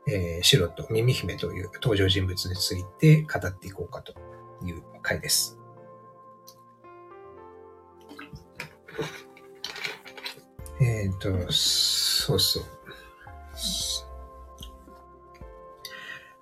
[0.07, 4.13] えー、白と耳姫という登場人物について語っていこうかと
[4.65, 5.59] いう回です。
[10.81, 12.63] えっ、ー、と、そうそう。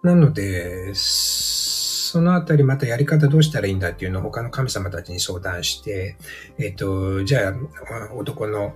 [0.04, 6.18] なので、そのあたりまたやり方どうしたらいいんだっていうのを他の神様たちに相談して、
[6.58, 8.74] えっ、ー、と、じゃあ、男の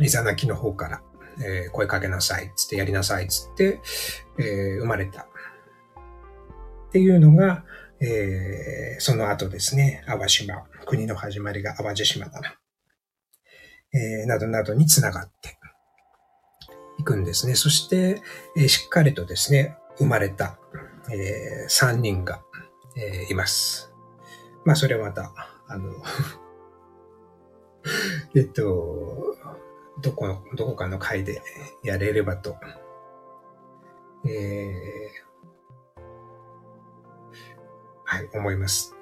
[0.00, 1.02] イザナキの方から、
[1.38, 3.80] えー、声かけなさいっ、つってやりなさいっ、つって、
[4.38, 5.22] えー、生まれた。
[5.22, 5.26] っ
[6.92, 7.64] ていうのが、
[8.00, 12.54] えー、その後ですね、淡島、国の始まりが淡路島だな。
[13.92, 15.58] えー、などなどにつながって
[16.98, 17.54] いくんですね。
[17.54, 18.20] そして、
[18.56, 20.58] えー、しっかりとですね、生まれた、
[21.10, 22.42] えー、3人が、
[22.96, 23.92] えー、います。
[24.64, 25.32] まあ、それはまた、
[25.68, 25.92] あの
[28.34, 29.36] えっと、
[30.00, 31.42] どこ、どこかの回で
[31.82, 32.56] やれればと、
[34.26, 35.24] えー、
[38.04, 38.93] はい、思います。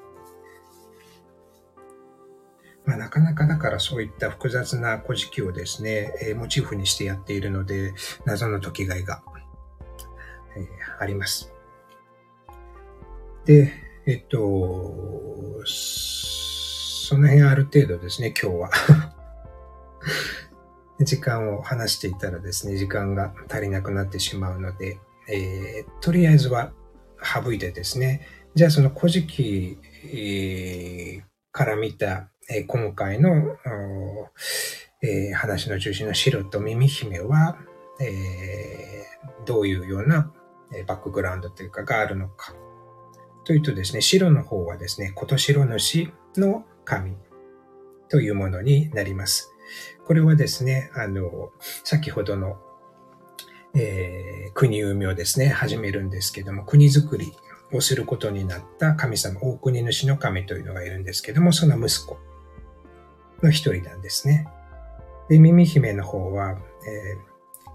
[2.84, 9.22] まあ、なかなかだからそういった複雑な古事記をですね、えー、モチーフにしてやっているので、謎の時がいが、
[10.56, 10.66] えー、
[11.00, 11.52] あります。
[13.44, 13.72] で、
[14.06, 18.70] えっと、その辺ある程度ですね、今日は
[21.00, 26.72] 時間を話していたらですね、時間が足りなくなってしまうので、えー、とりあえずは
[27.22, 33.56] 省いてですね、じゃあその古事記、えー、から見たえ今回の、
[35.00, 37.56] え話の中心の白と耳姫は、
[38.00, 39.06] え
[39.46, 40.32] どういうような
[40.86, 42.54] バックグラウンドというかがあるのか。
[43.44, 47.16] というとですね、白の方はですね、琴白主の神
[48.08, 49.54] というものになります。
[50.06, 51.50] これはですね、あの、
[51.84, 52.58] 先ほどの、
[53.74, 57.32] えー、国生みをですね、始めるんですけども、国づくり
[57.72, 62.18] をすることになった神様、大国主の神というのがいるんですけども、その息子
[63.42, 64.46] の一人なんですね。
[65.28, 67.70] で、耳姫の方は、えー、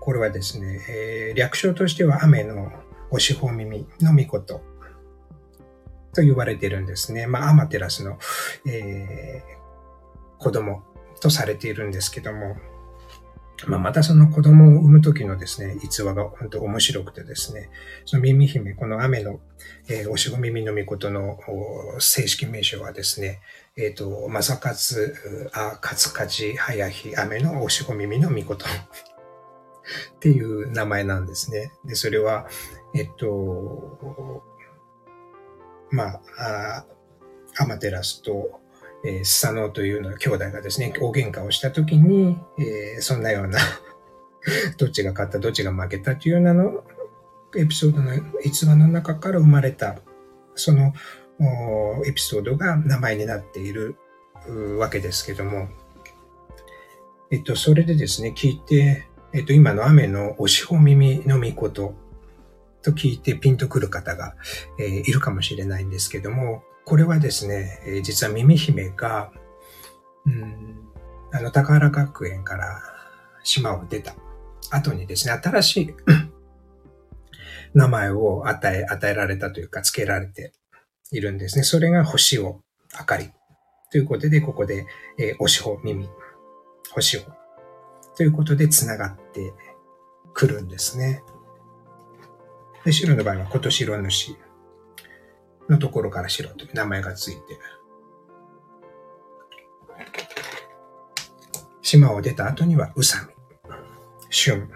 [0.00, 2.72] これはですね、えー、略称としては雨の
[3.10, 4.72] お四方耳の御事と
[6.14, 7.26] と言われているんですね。
[7.26, 8.18] まあ、アマテラスの、
[8.66, 10.82] えー、子供
[11.20, 12.56] とされているんですけども、
[13.66, 17.70] まあ、またその子供を産む時のですね、逸話が本当面白くてですね、
[18.04, 19.40] その耳姫、この雨の、
[19.88, 21.38] えー、おしご耳のみことの
[21.98, 23.40] 正式名称はですね、
[23.76, 28.66] えっ、ー、と、まさかつ、あ、かつかじ、はやひ、雨のおしご耳のみこと
[30.14, 31.72] っていう名前なんですね。
[31.84, 32.46] で、それは、
[32.94, 34.42] えっと、
[35.90, 36.86] まあ、あ
[37.58, 38.60] アマテラスと、
[39.04, 43.58] えー、スサノオというの兄弟がですね、大喧嘩をしたときに、えー、そんなような
[44.76, 46.84] どっちが勝った、どっちが負けたというようなの、
[47.56, 49.98] エピソードの逸話の中から生まれた、
[50.54, 50.92] その
[51.40, 53.96] エピソードが名前になっている
[54.78, 55.68] わけですけども、
[57.30, 61.94] えっと、それでですね、聞いて、えっと、今の雨のおしほ耳のみこと
[62.82, 64.34] と聞いてピンとくる方が、
[64.78, 69.32] えー、いるかもしれないんですけども、これはですね、えー、実は耳姫が、
[70.26, 70.80] うん、
[71.32, 72.82] あの、高原学園から
[73.42, 74.14] 島を出た
[74.70, 75.94] 後にですね、新しい
[77.74, 80.52] 名前を与え、与えられたというか、付けられて
[81.12, 81.62] いるんですね。
[81.62, 82.60] それが星を
[82.98, 83.30] 明かり。
[83.90, 84.86] ということで、ここで、
[85.18, 86.08] えー、おしほ、耳、
[86.92, 87.20] 星を。
[88.16, 89.52] ということで、繋がって
[90.32, 91.22] くるんですね。
[92.84, 94.36] で、白の場合は、こと白主
[95.68, 97.58] のところから白という名前がついて、
[101.82, 103.34] 島を出た後には、宇佐美、
[104.30, 104.68] 春、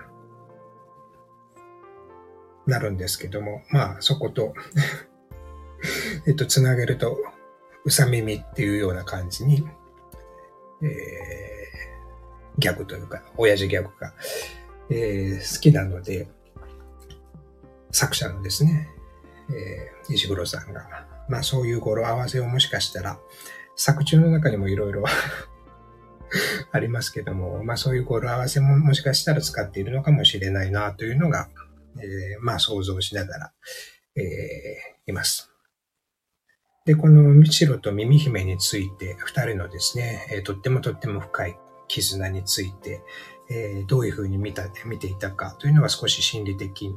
[2.67, 4.53] なるんですけども、まあ、そこと
[6.27, 7.19] えっと、つなげると、
[7.85, 9.65] うさ耳っていうような感じに、
[10.83, 14.13] えー、ギャグというか、親父ギャグが、
[14.91, 16.29] えー、好きなので、
[17.93, 18.89] 作者のですね、
[19.51, 23.19] えー、石黒さんが、まあそういう語呂合わせをもしかしたら、
[23.77, 25.05] 作中の中にもいろいろ
[26.73, 31.49] ありますけども、まあそういう語呂合わせももしかしたら使っているのかもしれないなというのが、
[31.99, 33.53] えー、まあ想像しながら、
[34.17, 35.56] えー、います。
[36.87, 41.59] で、このみちろと耳姫について、二人のですね、えー、とってもとっても深い
[41.89, 43.03] 絆について、
[43.51, 46.95] えー、どういうふうに見た、見ていたかというのは少し心理的、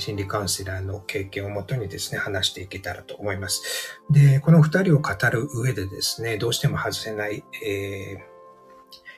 [0.00, 4.00] 心理カウンセラーの経験をもとにですね、話していけたらと思います。
[4.10, 8.18] で、この二人を語る上でですね、どうしても外せない、えー、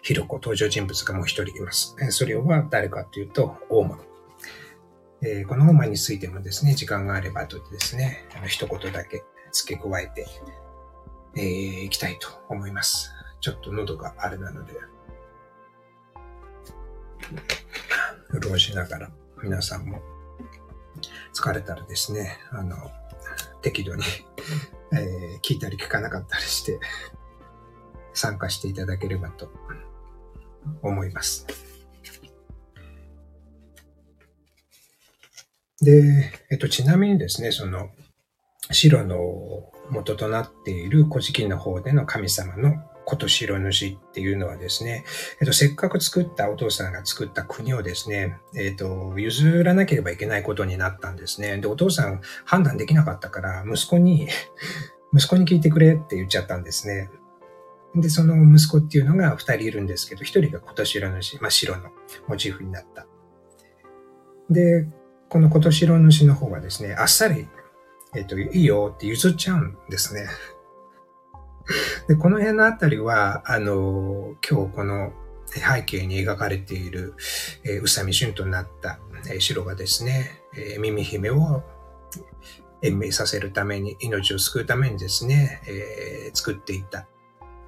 [0.02, 1.96] ひろこ登場人物がもう一人います。
[2.10, 3.98] それは誰かというと、大間。
[5.22, 9.22] えー、この大間についてもですね、時間があれば後でですね、あの一言だけ
[9.52, 10.26] 付け加えて、
[11.36, 13.10] えー、いきたいと思います。
[13.40, 14.74] ちょっと喉があれなので、
[18.40, 19.10] 潤しながら
[19.42, 20.00] 皆さんも
[21.34, 22.76] 疲れたらですね、あの、
[23.62, 24.02] 適度に
[24.92, 26.80] えー、聞いたり聞かなかったりして
[28.12, 29.50] 参加していただければと
[30.82, 31.46] 思います。
[35.80, 37.90] で、えっと、ちなみにですね、その、
[38.70, 39.18] 白の
[39.90, 45.04] 元となっている古事記の方での神様のこと白主っていうのはですね、
[45.40, 51.58] えっと、せっかく作ったお父さんが作った国をですね、えっと、譲らなければいけないことになったんですね。
[51.58, 54.28] で、お父さん判断できなかったから、息子に
[55.12, 57.10] 息子に聞いてくれって言っちゃったんですね。
[57.96, 61.90] で、その息子っていうのが二人いるんですけど、一人が琴白主、まあ、白の
[62.28, 63.08] モチーフになった。
[64.48, 64.86] で、
[65.28, 67.48] この琴白主の方はですね、あっさり
[68.14, 70.26] えっ、と、いいよって譲っちゃうんですね。
[72.08, 75.12] で、この辺のあたりは、あの、今日この
[75.46, 77.14] 背景に描かれている、
[77.64, 78.98] えー、宇佐美春となった、
[79.28, 81.62] えー、白がですね、えー、耳姫を
[82.82, 87.06] 延命させるために、命を救うためにですね、えー、作っていた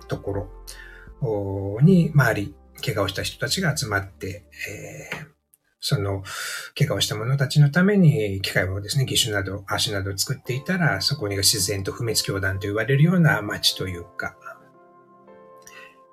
[0.09, 0.49] とこ
[1.23, 5.32] ろに、周り、怪我をした人たちが集まって、えー、
[5.83, 6.23] その、
[6.79, 14.37] 怪我をした者たちのために、機械をですね、義手など、足などを作っていたら、そこに自然と不滅教団と言われるような町というか、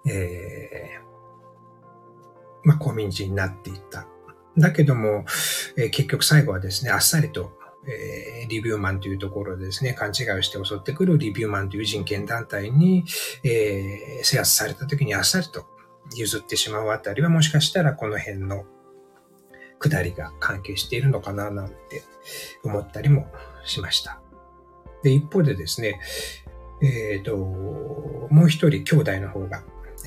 [0.07, 4.07] えー、まあ、公民地になっていった。
[4.57, 5.25] だけども、
[5.77, 7.51] えー、結局最後はですね、あっさりと、
[7.87, 13.05] えー、リビューマンというところでですね、勘違いをして襲ってくるリビューマンという人権団体に、
[13.43, 15.67] えー、制圧された時にあっさりと
[16.15, 18.65] 譲ってしまうあたりは、もしかしたらこの辺の
[19.79, 22.03] 下りが関係しているのかななんて
[22.63, 23.27] 思ったりも
[23.65, 24.19] しました。
[25.03, 25.99] で、一方でですね、
[26.81, 29.63] えっ、ー、と、もう一人兄弟の方が、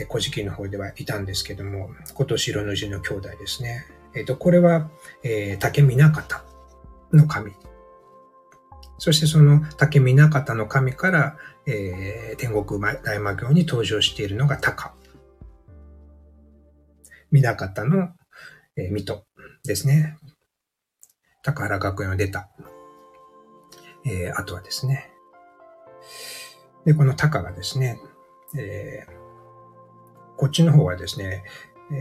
[0.08, 3.86] 古事記の方ではいたんですけども、今年色の字の兄弟ですね。
[4.14, 4.90] えっ、ー、と、これは、
[5.22, 6.44] えー、竹見方
[7.12, 7.52] の神。
[8.98, 14.94] そしてその竹見方の神から、えー、天国大魔教に登場しているのが鷹。
[17.30, 18.10] 見方の
[18.76, 19.24] えー、水戸
[19.64, 20.18] ですね。
[21.44, 22.48] 高原学園を出た。
[24.04, 25.10] えー、あとはですね。
[26.84, 28.00] で、この高がですね、
[28.56, 31.44] えー、こっちの方はですね、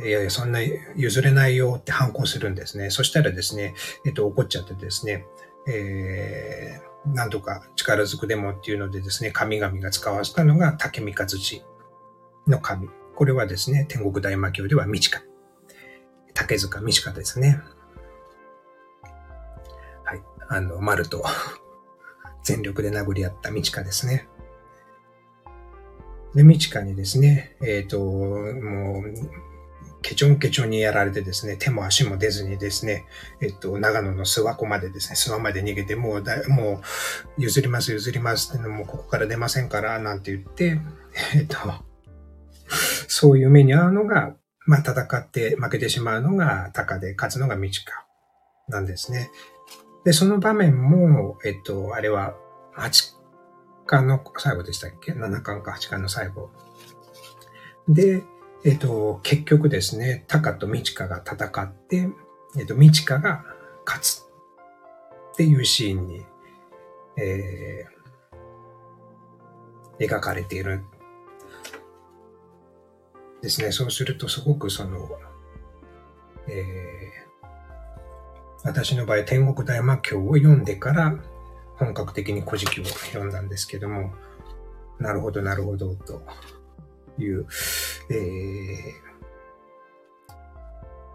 [0.06, 0.60] いやいや、そんな
[0.96, 2.90] 譲れないよって反抗するんですね。
[2.90, 5.28] そしたらですね、えっと、怒っちゃってですね、
[5.68, 11.62] えー、なんとか力ずくでもっていうのでですね、神々が使わせたのが竹三日土
[12.48, 12.90] の神。
[13.16, 15.22] これはですね、天国大魔教では道か。
[16.34, 17.62] 竹塚道かですね。
[20.04, 20.22] はい。
[20.50, 21.24] あの、丸と
[22.44, 24.28] 全力で殴り合った道かですね。
[26.34, 29.52] で、道かにですね、えっ、ー、と、もう、
[30.02, 33.06] ケチョンケチョンにやられてですね、手も足も出ずにですね、
[33.40, 36.82] えっと、長野の諏訪湖までですね、諏訪まで逃げて、もうだ、も
[37.38, 40.80] う、譲ります譲りますってのも、ここから出ませんから、なんて言って、
[41.36, 41.58] えっと、
[43.08, 44.36] そういう目に遭うのが、
[44.72, 48.06] まあ、戦って負けてしまうのが鷹で、勝つのが道か、
[48.70, 49.30] なんですね。
[50.06, 52.36] で、その場面も、えっと、あれは、
[52.78, 53.16] 8
[53.86, 56.52] 巻の最後でしたっけ ?7 巻か8巻の最後。
[57.90, 58.24] で、
[58.64, 62.08] えっ、と、結局ですね、タカとミチカが戦って、
[62.58, 63.44] えっ、と、ミチカが
[63.86, 64.22] 勝つ
[65.34, 66.26] っていうシーンに、
[67.18, 70.86] えー、描かれている
[73.42, 73.72] ですね。
[73.72, 75.10] そうするとすごくその、
[76.48, 81.16] えー、私の場合、天国大魔教を読んでから
[81.78, 84.14] 本格的に古事記を読んだんですけども、
[85.00, 86.22] なるほど、なるほど、と
[87.18, 87.48] いう、
[88.10, 88.14] え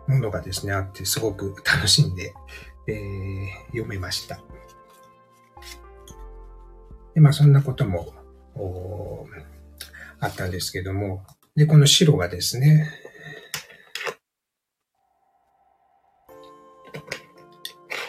[0.08, 2.34] ー、ものがですね、あって、すごく楽しんで、
[2.88, 4.40] えー、読めました。
[7.14, 8.12] で、まあ、そんなことも、
[10.18, 11.24] あったんですけども、
[11.56, 12.90] で、この白がですね、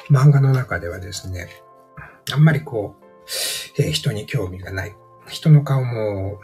[0.09, 1.49] 漫画の中ではですね、
[2.31, 4.95] あんまりこう、えー、人に興味がない。
[5.27, 6.39] 人の顔も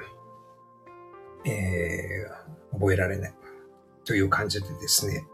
[1.46, 3.34] えー、覚えられない
[4.06, 5.26] という感じでですね、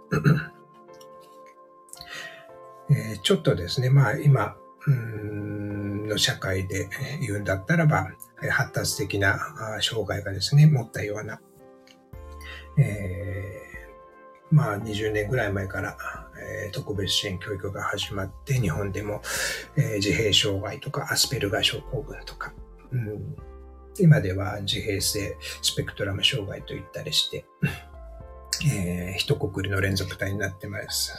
[2.89, 4.55] えー、ちょっとですね、まあ今、
[4.87, 6.89] の社会で
[7.21, 8.07] 言うんだったらば、
[8.49, 9.37] 発達的な
[9.81, 11.39] 障害がですね、持ったような、
[12.77, 15.97] えー、まあ20年ぐらい前から、
[16.65, 19.21] えー、特別支援教育が始まって、日本でも、
[19.75, 22.53] えー、自閉障害とかアスペルガー症候群とか、
[22.91, 23.35] うん
[23.99, 27.45] 今では自閉性スペクトラム障害と言ったりして、
[28.65, 31.13] えー、一括りの連続体になってます。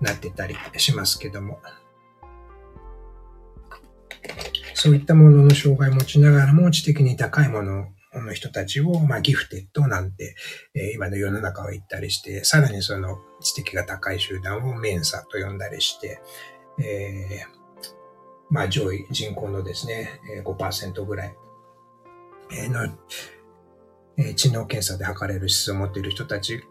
[0.00, 1.60] なってたりしますけども。
[4.74, 7.88] そういったものの障害を持ちながらも知的に高いもの
[8.20, 10.34] の人たちを、まあ、ギフテッドなんて、
[10.74, 16.20] えー、今の世の中を言ったりして、さらにその知的が高い集団をメンサと呼んだりして、
[16.78, 17.62] えー、
[18.50, 21.34] まあ上位人口のですね、5%ぐらい
[22.68, 22.86] の、
[24.18, 26.62] え知能検査で測れる質を持っている人たち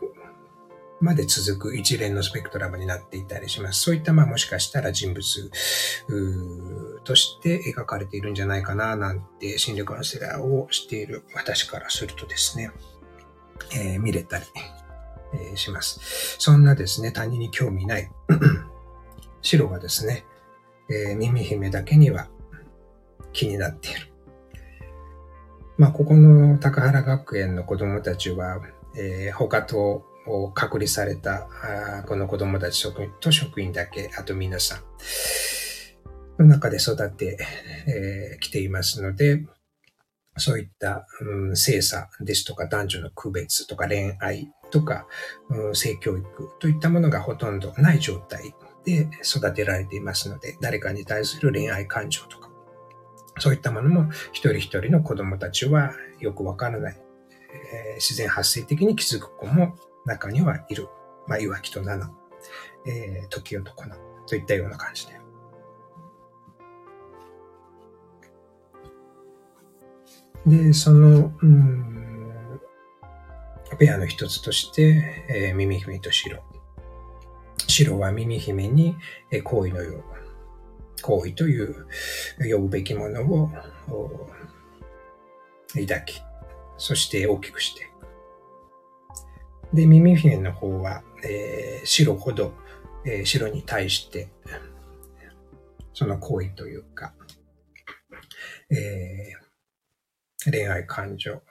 [1.02, 3.82] まで続く一連のスペクトラムになっていたりします。
[3.82, 5.52] そういった、まあもしかしたら人物
[7.04, 12.72] として描かれているんじゃないかな、なんて心理カウンセラーをしている私からするとですね、
[13.74, 14.46] えー、見れたり、
[15.34, 16.38] えー、します。
[16.40, 18.10] そんなですね、他人に興味ない
[19.42, 20.26] 白がですね、
[20.90, 22.28] えー、耳姫だけには
[23.34, 24.12] 気になっている。
[25.78, 28.62] まあ、ここの高原学園の子供たちは、
[28.96, 31.48] えー、他とを隔離された
[32.00, 32.86] あこの子供たち
[33.20, 34.82] と職員だけ、あと皆さん
[36.40, 37.38] の中で育って
[37.88, 39.46] き、えー、ていますので、
[40.38, 45.08] そういった、うん、性差ですとか男女の区別とか恋愛とか、
[45.50, 46.26] うん、性教育
[46.60, 48.56] といったものがほとんどない状態
[48.86, 52.50] で育てられていますので、誰かに対する恋愛感情とか、
[53.40, 59.76] そういったものも一人一人の子供たちはよくわからない、えー、自然発生的に気づく子も
[60.06, 60.88] 中にはいる。
[61.28, 62.12] まあ、いわきと七、
[62.86, 63.96] えー、時男の
[64.26, 65.14] といったような感じで。
[70.46, 72.60] で、その、うん、
[73.78, 76.44] ペアの一つとして、えー、耳姫と白。
[77.68, 78.96] 白は耳姫に、
[79.32, 80.04] えー、好意のよう。
[81.02, 81.88] 行為という
[82.40, 83.50] 呼ぶべきものを
[85.74, 86.22] 抱き、
[86.78, 87.91] そして大きくして。
[89.74, 92.54] で、耳姫の方は、えー、白ほど、
[93.06, 94.30] えー、白に対して、
[95.94, 97.14] その行為というか、
[98.70, 101.42] えー、恋愛感情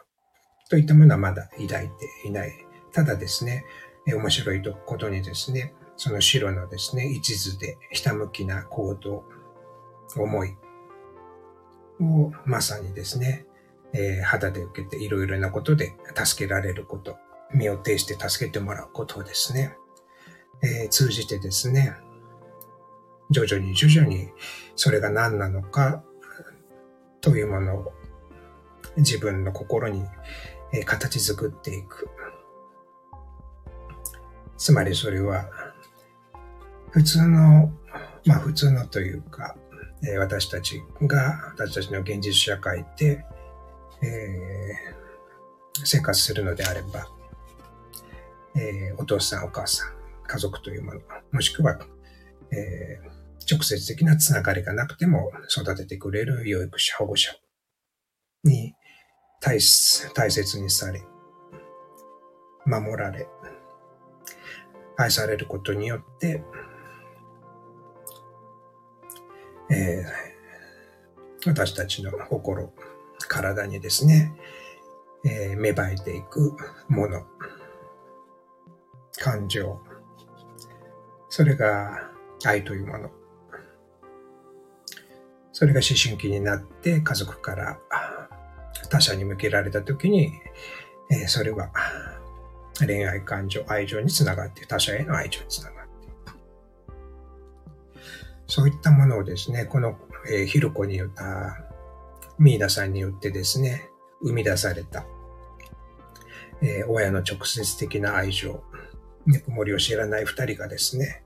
[0.68, 1.84] といったものはまだ抱いて
[2.26, 2.52] いない。
[2.92, 3.64] ただですね、
[4.06, 9.24] え面白いことにですね、その白のですね、一途でひたむきな行動、
[10.16, 10.56] 思い
[12.00, 13.46] をまさにですね、
[13.92, 17.16] えー、肌で受けていろいろなことで助けられること、
[17.55, 19.76] 身を挺して助けてもらうことをですね、
[20.62, 21.94] えー、通じてですね、
[23.30, 24.28] 徐々に徐々に
[24.76, 26.03] それが何なのか
[27.20, 27.92] というものを
[28.96, 30.05] 自分の心に
[30.84, 32.09] 形作っていく。
[34.57, 35.48] つまりそれは
[36.90, 37.72] 普通の、
[38.26, 39.57] まあ普通のというか、
[40.18, 43.24] 私たちが、私たちの現実社会で、
[44.03, 47.07] えー、生活するのであれば、
[48.57, 49.92] えー、お父さん、お母さん、
[50.26, 51.01] 家族というもの、
[51.32, 51.78] もしくは、
[52.53, 53.20] えー、
[53.51, 57.32] 直接的なつながりがなくても育ててくれる養育者、保護者
[58.44, 58.74] に
[59.40, 59.59] 大
[60.14, 61.03] 大切にされ、
[62.66, 63.26] 守られ、
[64.96, 66.42] 愛されることによって、
[69.70, 72.72] えー、私たちの心、
[73.28, 74.32] 体にですね、
[75.24, 76.57] えー、芽生えていく
[76.88, 77.24] もの、
[79.20, 79.78] 感情、
[81.28, 82.10] それが
[82.44, 83.10] 愛というもの。
[85.52, 87.78] それが思春期になって家族から
[88.88, 90.32] 他者に向けられた時に、
[91.10, 91.70] えー、それは
[92.78, 95.90] 恋愛感情、愛情につながって、他者への愛情につながって。
[98.46, 99.98] そういったものをですね、この、
[100.30, 101.58] えー、ヒルコによった、
[102.38, 103.90] ミーダさんによってですね、
[104.22, 105.04] 生み出された、
[106.62, 108.62] えー、親の直接的な愛情、
[109.26, 111.22] ぬくもりを知らない二人がですね、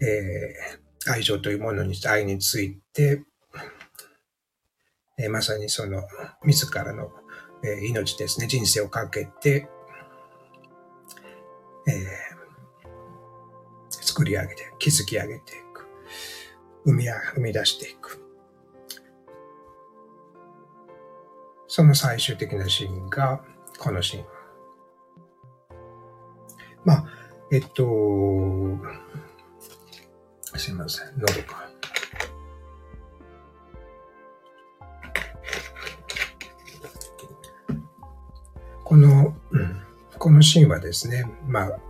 [0.00, 3.22] えー、愛情というものに、愛について、
[5.18, 6.02] えー、まさにその、
[6.44, 7.10] 自らの、
[7.62, 9.68] えー、命ですね、人生をかけて、
[11.86, 11.94] えー、
[13.90, 15.86] 作り上げて、築き上げていく。
[16.84, 18.24] 生み生み出していく。
[21.68, 23.44] その最終的なシーンが、
[23.78, 24.26] このシーン。
[26.84, 27.19] まあ、
[27.52, 27.84] えっと、
[30.56, 31.68] すいません、喉か。
[38.84, 39.34] この、
[40.16, 41.80] このシーンはですね、まあ、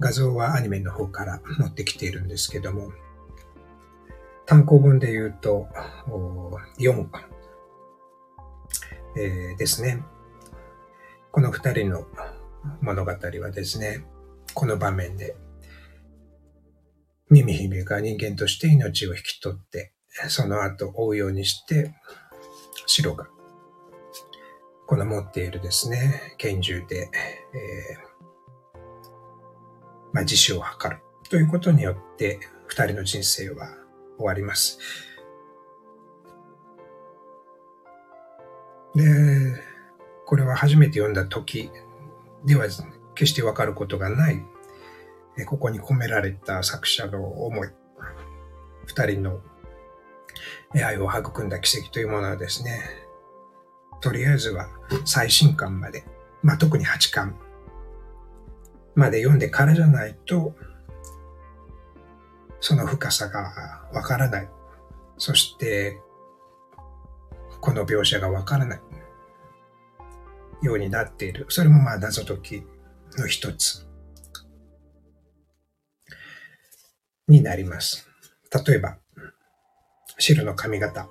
[0.00, 2.92] 画像はアニメの方から持ってきているんですけども、
[4.44, 5.66] 単行本で言うと、
[6.78, 7.24] 4巻、
[9.16, 10.02] えー、ですね。
[11.32, 12.06] この二人の
[12.82, 14.04] 物語はですね、
[14.54, 15.36] この場面で、
[17.30, 19.92] ミミ姫が人間として命を引き取って、
[20.28, 21.94] その後追うようにして、
[22.86, 23.28] 白が
[24.86, 27.08] この持っているですね、拳銃で、
[27.54, 28.78] えー、
[30.12, 30.98] まあ、自死を図る
[31.28, 33.68] ということによって、二人の人生は
[34.18, 34.78] 終わります。
[38.96, 39.04] で、
[40.26, 41.70] これは初めて読んだ時
[42.44, 44.42] ではですね決してわかることがない、
[45.44, 47.68] ここに込められた作者の思い、
[48.86, 49.42] 二人の
[50.72, 52.80] 愛を育んだ奇跡というものはですね、
[54.00, 54.70] とりあえずは
[55.04, 56.02] 最新刊まで、
[56.42, 57.36] まあ、特に8巻。
[58.94, 60.54] まで読んでからじゃないと、
[62.58, 64.48] その深さがわからない。
[65.18, 66.00] そして、
[67.60, 68.80] この描写がわからない。
[70.62, 71.44] ようになっている。
[71.50, 72.79] それもまあ謎解き。
[73.20, 73.86] の一つ
[77.28, 78.08] になります。
[78.66, 78.98] 例えば、
[80.18, 81.08] 白の髪型。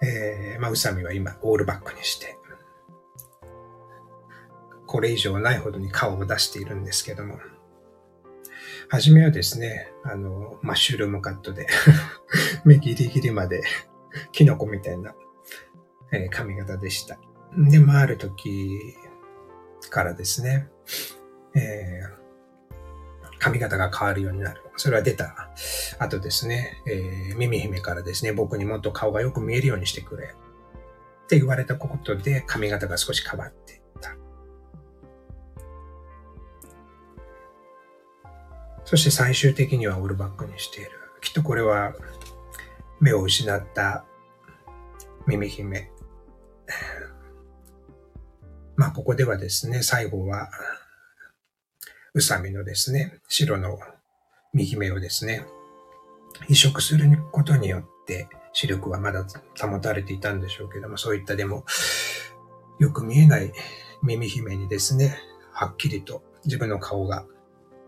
[0.00, 2.36] えー、まあ、宇佐美は今、オールバックにして、
[4.86, 7.38] これ以上ないほどに顔を出しているんですけども、
[8.88, 11.66] はじめはですね、あの、マッシュルームカットで
[12.64, 13.62] 目ギリギリまで
[14.30, 15.14] キノコみたいな、
[16.12, 17.18] えー、髪型でした。
[17.56, 18.94] で、まあ、ある時
[19.90, 20.68] からですね、
[21.54, 24.62] えー、髪型が変わるようになる。
[24.76, 25.50] それは出た
[25.98, 30.34] 後ですね、えー、耳姫からですね、僕にもっと顔がよく見えるようにしてくれ。
[31.24, 34.16] って言われたことで髪型が少し変わっていった。
[38.84, 40.90] そして最終的にはオールバックにしている。
[41.20, 41.94] きっとこれは
[43.00, 44.04] 目を失った
[45.26, 45.90] 耳姫。
[48.78, 50.48] まあここではですね、最後は
[52.14, 53.80] 宇佐美のですね、白の
[54.54, 55.44] 右目をですね、
[56.48, 59.26] 移植することによって視力はまだ
[59.60, 61.64] 保たれていたんでしょうけども、そういったでも、
[62.78, 63.52] よく見えない
[64.04, 65.18] 耳姫にですね、
[65.50, 67.26] はっきりと自分の顔が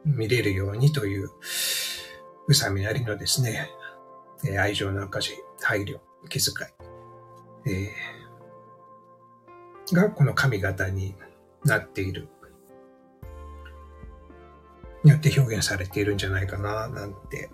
[0.05, 1.30] 見れるようにという、
[2.49, 3.70] うさみなりのですね、
[4.59, 6.66] 愛情の証、配慮、気遣
[7.64, 8.19] い、えー、
[9.95, 11.14] がこの髪型に
[11.64, 12.28] なっている、
[15.03, 17.51] によって表現されているんじゃないかな、なんて、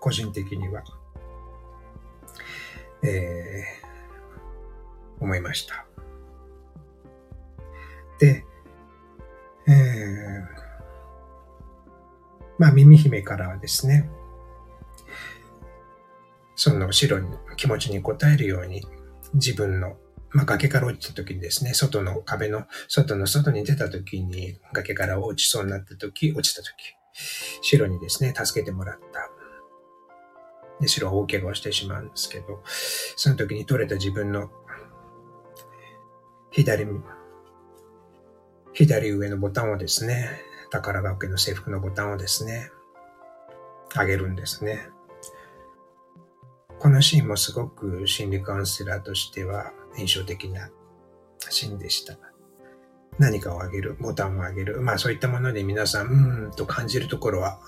[0.00, 0.82] 個人的には、
[3.02, 5.86] えー、思いました。
[8.18, 8.44] で、
[9.66, 10.60] えー、
[12.58, 14.10] まあ、耳姫からはですね、
[16.56, 18.84] その白に気持ちに応えるように
[19.32, 19.96] 自分の、
[20.32, 26.72] まあ、崖から落ちた時にですね、外の壁の、外の外に出た時に崖から落ちそうになった時、落ちた時、
[27.62, 29.30] 白にですね、助けてもらった。
[30.80, 32.62] で、白は大怪我をしてしまうんですけど、
[33.16, 34.50] その時に取れた自分の
[36.50, 36.86] 左、
[38.72, 42.70] 左上のボタンをですね、宝ヶ丘の制服のボタンをですね、
[43.94, 44.88] 上げるんですね。
[46.78, 50.70] このシーンもすごく心理カウンセラーとしては印象的な
[51.48, 52.18] シーンでした。
[53.18, 54.80] 何かをあげる、ボタンをあげる。
[54.80, 57.60] まあそういったもので皆さん、うーんと感じるところは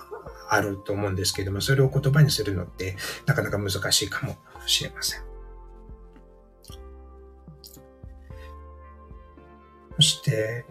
[0.48, 2.96] あると思うんですけども、それを言葉にするのって
[3.26, 5.22] なかなか難しいかもしれません。
[9.96, 10.64] そして、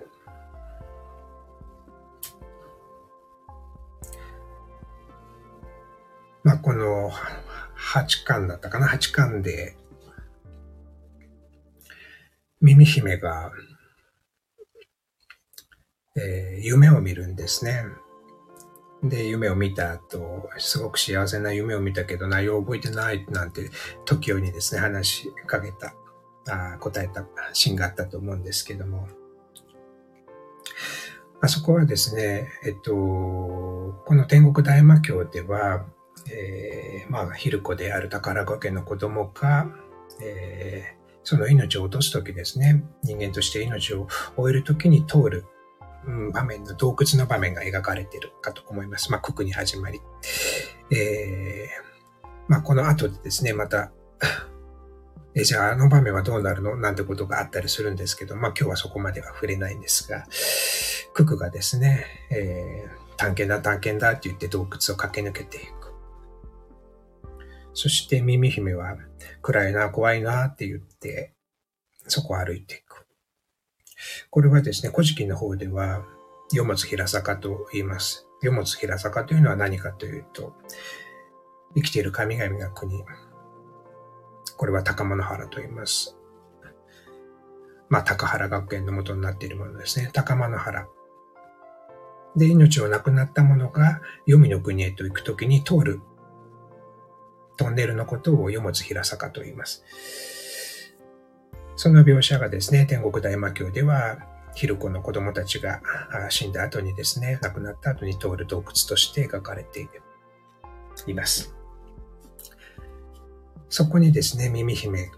[6.44, 9.78] まあこの8巻だったかな ?8 巻で、
[12.62, 13.52] 耳姫が、
[16.16, 17.86] えー、夢を見るんですね。
[19.04, 23.72] で、夢を見た後、すごく幸せな夢を見たけど内容を覚えてないなんて、
[24.06, 25.96] 時折にですね、話しかけた、
[26.50, 29.08] あ答えたシーンがあったと思うんですけども、
[31.42, 35.88] あそこはですね、えっと、この天国大魔教では、
[36.32, 39.68] えー、まあ、ヒルコである宝子家の子供が、
[40.22, 45.46] えー、その命を落とすときですね、人間として命を終えるときに通る、
[46.06, 49.12] うん、場面の洞窟の場面が描かれているかと思います。
[49.12, 50.02] まあ、九に始まり。
[50.92, 53.92] えー、まあ、この後でですね、また、
[55.34, 56.76] えじゃああの場面はどうなるの？
[56.76, 60.26] なんてことがあったりするんですけど、まあ今日はそこまでは触れないんですが、
[61.14, 65.94] ククがですね、えー、探検だ探検だって言って洞窟を駆け抜けていく。
[67.74, 68.98] そして耳姫は
[69.42, 70.91] 暗いな、怖いなって言って、
[72.08, 73.06] そこを歩いていく。
[74.30, 76.06] これはですね、古事記の方では、
[76.52, 78.28] 世物平坂と言います。
[78.42, 80.54] 世物平坂というのは何かというと、
[81.76, 83.04] 生きている神々が国。
[84.58, 86.18] これは高物原と言います。
[87.90, 90.10] まあ、高原学園の元になっているものですね。
[90.14, 90.88] 高物原。
[92.36, 96.02] で、命を亡くなった者が黄泉の国へと行くときに通る
[97.58, 99.84] トンネルのことを世物平坂と言います。
[101.82, 104.20] その描写がですね、天国大魔教では、
[104.54, 105.82] ヒルコの子供たちが
[106.30, 109.90] 死んだ後にですね、亡くなった後に通る洞窟として描かれて
[111.08, 111.56] います。
[113.68, 115.10] そこにですね、耳姫。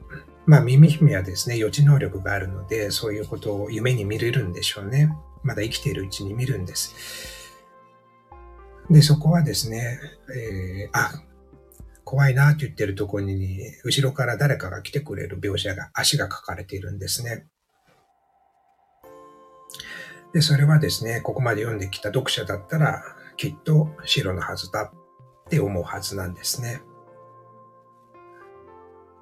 [0.46, 5.14] まあ耳姫はですね、予知能力があるので、そういうことを夢に見れるんでしょうね。
[5.44, 6.96] まだ生きているうちに見るんです。
[8.90, 10.00] で、そこはですね、
[10.34, 11.12] えー、あ、
[12.14, 17.48] 怖いなって言ってるところに、後ろから誰かが来てくれる描写が、足が書かれているんですね。
[20.32, 23.04] で、それはですね、ここまで読んできた読者だったら、
[23.36, 26.84] きっと白のはずだって思うはずなんですね。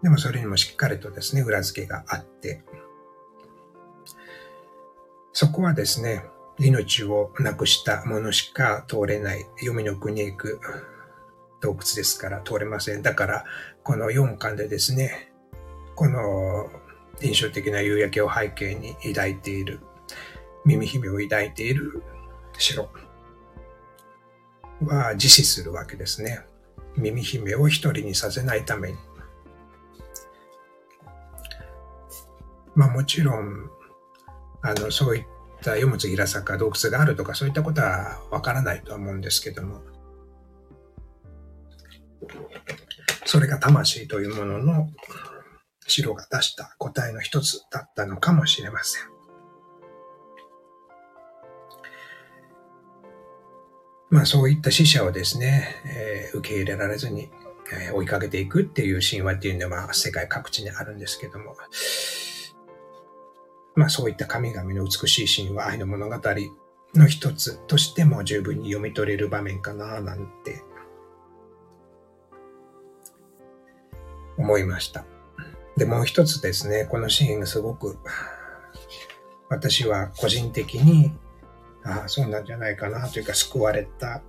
[0.03, 2.65] でもそれにもしっかりとですね、裏付けがあって、
[5.31, 6.25] そこはですね、
[6.59, 10.59] 命をなくした者しか通れない、読みの国へ行く
[11.61, 13.01] 洞窟ですから通れません。
[13.01, 13.45] だから、
[13.83, 15.31] この4巻でですね、
[15.95, 16.69] この
[17.21, 19.79] 印象的な夕焼けを背景に抱いている、
[20.65, 22.03] 耳姫を抱いている
[22.57, 22.89] 城
[24.85, 26.39] は自死するわけですね。
[26.97, 28.97] 耳姫を一人にさせないために。
[32.75, 33.69] まあもちろん、
[34.61, 35.25] あの、そういっ
[35.61, 39.81] た読物平坂洞窟があるとかそういったことはわからないとは思うんですけども、
[43.25, 44.89] それが魂というものの
[45.87, 49.11] 白が出した答えの一つだったのかもしれません。
[54.09, 57.29] まあそういった死者をですね、えー、受け入れられずに、
[57.73, 61.55] えー、追いかけていくっていう神話っていうのは世界各地にあるんですけども、
[63.75, 66.17] まあそういった神々の美しいシーンは愛の物語
[66.93, 70.61] の一つとしても十分に読み取れる場面かななんて
[74.41, 75.05] 思いました。
[75.77, 77.97] で、もう一つですね、このシーンがすごく
[79.49, 81.11] 私は個人的に、
[81.83, 84.21] ああ、そうなんじゃないかなというか救われた、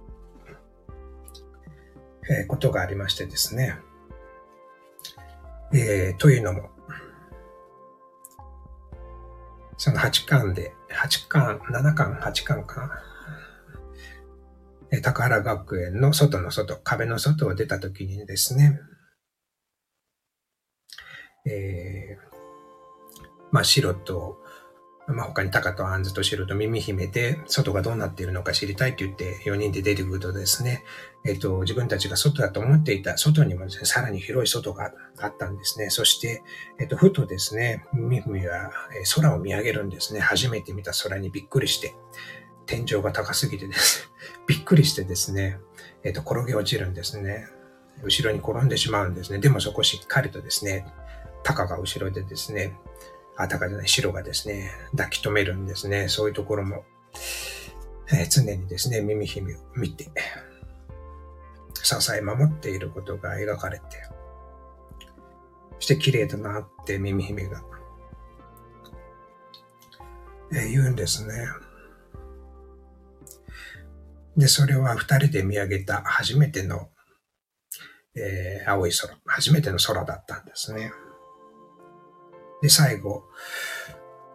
[2.30, 3.76] えー、ことがありましてですね。
[5.74, 6.68] えー、というのも、
[9.78, 13.02] その8巻で、8巻、7巻、8巻かな。
[14.94, 18.78] え高原学園の外の外、壁の外を出た時にですね、
[21.45, 24.38] えー、まあ、白と、
[25.09, 30.84] まあ、他にタカとアンズと白と耳姫で、外がどうなっているのか知りたいって言って4人で出てくるとですね、
[31.24, 35.90] えっ、と、自分たちが外だと思っていた外にもですね、さらに広い外があったんですね。
[35.90, 36.43] そして、
[36.78, 38.70] えっ、と、ふとですね、耳姫は
[39.16, 40.20] 空を見上げるんですね。
[40.20, 41.95] 初めて見た空にびっくりして、
[42.66, 44.07] 天井が高すぎてですね、
[44.47, 45.59] びっくりしてですね、
[46.05, 47.49] えっ、と、転げ落ちるんですね。
[48.05, 49.38] 後ろに転んでしまうんですね。
[49.38, 50.86] でもそこしっかりとですね、
[51.45, 52.78] タカが後ろでですね、
[53.36, 56.09] あ、タカじゃない、白がですね、抱き留めるんですね。
[56.09, 56.84] そういうところも、
[58.12, 60.11] えー、常にですね、耳姫を見て、
[61.82, 63.84] 支え守っていることが描かれて、
[65.78, 67.62] そして綺麗だなって耳姫が、
[70.53, 71.34] えー、言うんですね。
[74.36, 76.88] で、それは二人で見上げた初めての、
[78.14, 80.93] えー、青い空、初めての空だったんですね。
[82.62, 83.24] で、最後、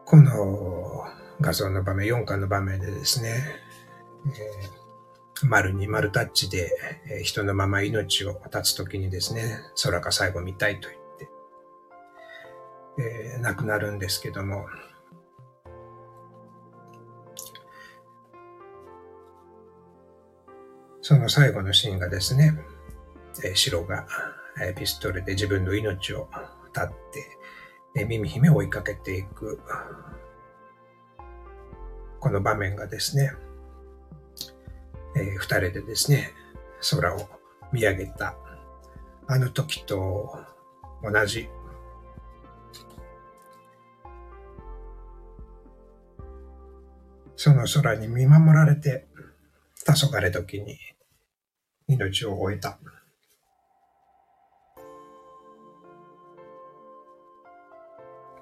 [0.05, 1.05] この
[1.39, 3.43] 画像の場面、4巻の場面でですね、
[4.25, 6.69] えー、丸に丸タッチで、
[7.09, 11.30] えー、人のまま命を絶つときにですね、空が最後見たいと言って、
[13.34, 14.65] えー、亡くなるんですけども、
[21.01, 22.59] その最後のシーンがですね、
[23.45, 24.05] えー、白が、
[24.61, 26.28] えー、ピストルで自分の命を
[26.73, 27.37] 絶って、
[28.00, 29.60] え耳姫を追いかけていく、
[32.20, 33.32] この場面がですね、
[35.16, 36.32] えー、二人でですね、
[36.91, 37.28] 空を
[37.72, 38.36] 見上げた、
[39.26, 40.32] あの時と
[41.02, 41.50] 同じ、
[47.36, 49.08] その空に見守られて、
[49.86, 50.78] 黄昏時に
[51.88, 52.78] 命を終えた。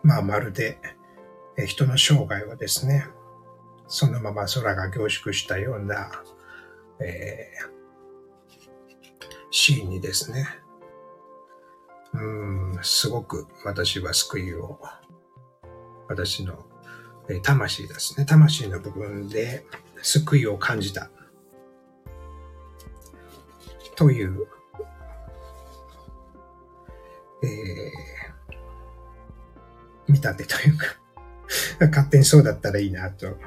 [0.05, 0.77] まあ、まるで、
[1.65, 3.07] 人の生涯はですね、
[3.87, 6.11] そのまま空が凝縮したような、
[6.99, 10.47] えー、シーンにですね、
[12.13, 14.79] うん、すごく私は救いを、
[16.07, 16.67] 私の、
[17.41, 19.65] 魂ですね、魂の部分で
[20.03, 21.09] 救いを感じた。
[23.95, 24.47] という、
[27.43, 27.84] えー
[30.15, 30.85] 見立てというか
[31.91, 33.37] 勝手にそうだったらいいな、と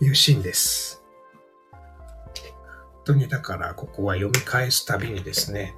[0.00, 1.02] いうシーンです。
[1.72, 5.74] 本当にだからここは読み返すたびにですね、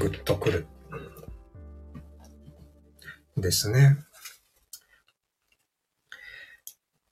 [0.00, 0.66] ぐっとくる。
[3.36, 3.98] ですね。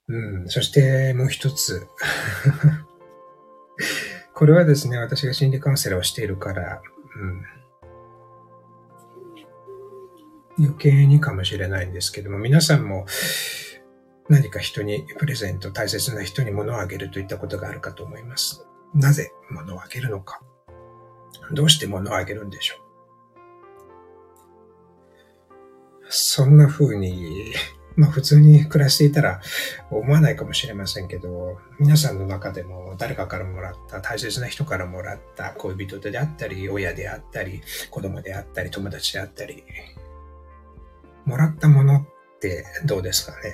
[0.08, 1.86] うん、そしてもう一つ
[4.40, 6.80] これはですね、私が心理カウンセラーをしているから、
[10.58, 13.04] うん、余計にかもしれないんですけども、皆さんも
[14.30, 18.66] 何か人にプレゼント、大切な人に物をあげるといったことがあるかと思います。
[18.94, 20.40] なぜ物をあげるのか。
[21.52, 22.80] どうして物をあげるんでしょう。
[26.08, 27.52] そんな風に
[27.96, 29.40] まあ普通に暮らしていたら
[29.90, 37.60] 思わないかもしれませんけど、皆さんの中でも誰かからもらった、大切な人からもらった恋人であったり、親であったり、
[37.90, 39.64] 子供であったり、友達であったり、
[41.26, 43.52] もらったものってどうですかね？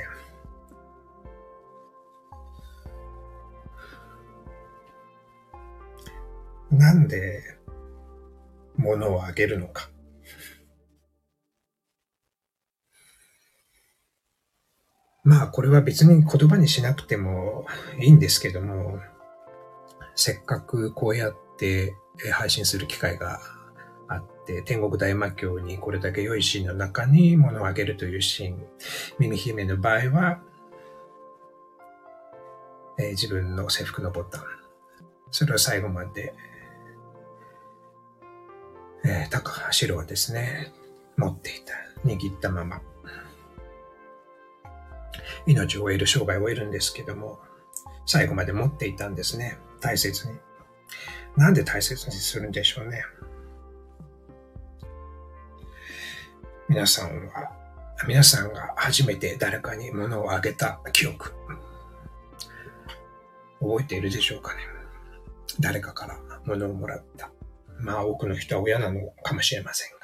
[6.71, 7.43] なんで
[8.77, 9.91] 物をあげるのか。
[15.27, 17.67] まあこれは別に言葉にしなくても
[17.99, 19.01] いいんですけども、
[20.15, 21.97] せっかくこうやって
[22.33, 23.41] 配信する機会が
[24.09, 28.67] あって、天国大魔教にこれだけ良いシーンの中に物をあげるというシーン、
[29.19, 30.41] 耳姫の場合は、
[32.97, 34.45] え、自分の制服のボタン、
[35.33, 36.35] それを最後まで、
[39.05, 40.73] えー、高橋はですね、
[41.17, 41.75] 持っていた、
[42.09, 42.81] 握ったまま、
[45.47, 47.41] 命を得る、生涯を得るんですけども、
[48.07, 49.59] 最後まで持っていたんですね。
[49.81, 50.39] 大切に。
[51.37, 53.05] なんで大切にするんでしょうね。
[56.69, 57.53] 皆さんは、
[58.09, 61.33] 皆さんが初めて誰かに物をあげた記憶、
[63.61, 64.61] 覚えているでしょうかね。
[65.61, 67.31] 誰かから物をもらった。
[67.79, 69.99] まあ多くの人は親なのかもしれませんが、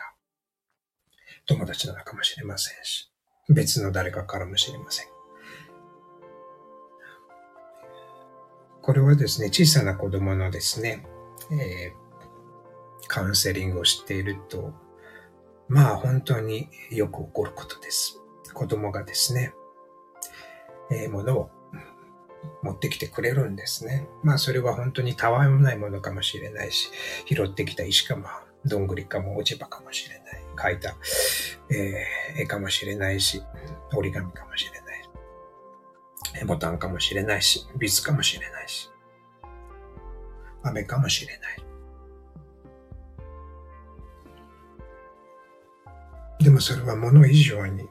[1.47, 3.11] 友達なのかもしれませんし、
[3.49, 5.12] 別の誰かからもしれません。
[8.83, 11.07] これはですね、小さな子供のですね、
[11.53, 14.72] えー、カウンセリングをしていると、
[15.68, 18.20] まあ本当によく起こることです。
[18.53, 19.55] 子供がですね、
[20.91, 21.51] えー、ものを
[22.64, 24.09] 持ってきてくれるんですね。
[24.24, 26.91] まあそれは本当にたわいもないものかもしれないし、
[27.26, 28.26] 拾ってきた石かも、
[28.64, 30.72] どんぐりかも落ち葉かもしれない。
[30.74, 30.97] 描いた、
[31.70, 33.43] えー、絵かもしれないし、
[33.95, 34.82] 折り紙かもしれない。
[36.47, 38.91] ボタンかもしれないし、ビスかもしれないし、
[40.62, 41.62] 雨かもしれない。
[46.45, 47.89] でもそれは物以上に、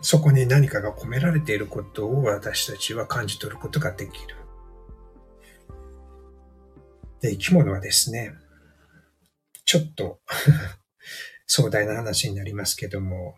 [0.00, 4.36] そこに何かが込められていることを私たちは感じ取ることができる。
[7.20, 8.32] で、生き物はですね、
[9.64, 10.20] ちょっと
[11.46, 13.34] 壮大な話になりますけども、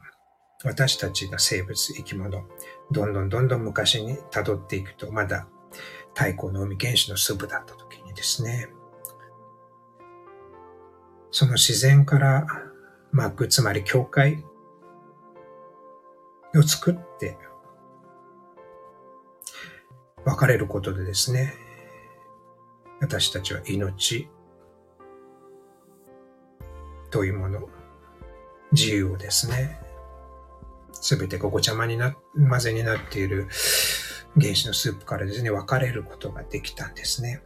[0.62, 2.46] 私たちが生物、生き物、
[2.90, 5.46] どんどんどんどん昔に辿っていくと、まだ
[6.14, 8.68] 太古の海原始の粒だった時にですね、
[11.30, 12.46] その自然から
[13.12, 14.44] 幕、つまり教会
[16.56, 17.38] を作って、
[20.24, 21.54] 別れることでですね、
[23.00, 24.28] 私たちは命
[27.10, 27.68] というもの、
[28.72, 29.80] 自由をですね、
[31.00, 32.14] すべてごごちゃまにな、
[32.48, 33.48] 混ぜになっている
[34.40, 37.42] 原子のスープからですね、分かれることができたんですね。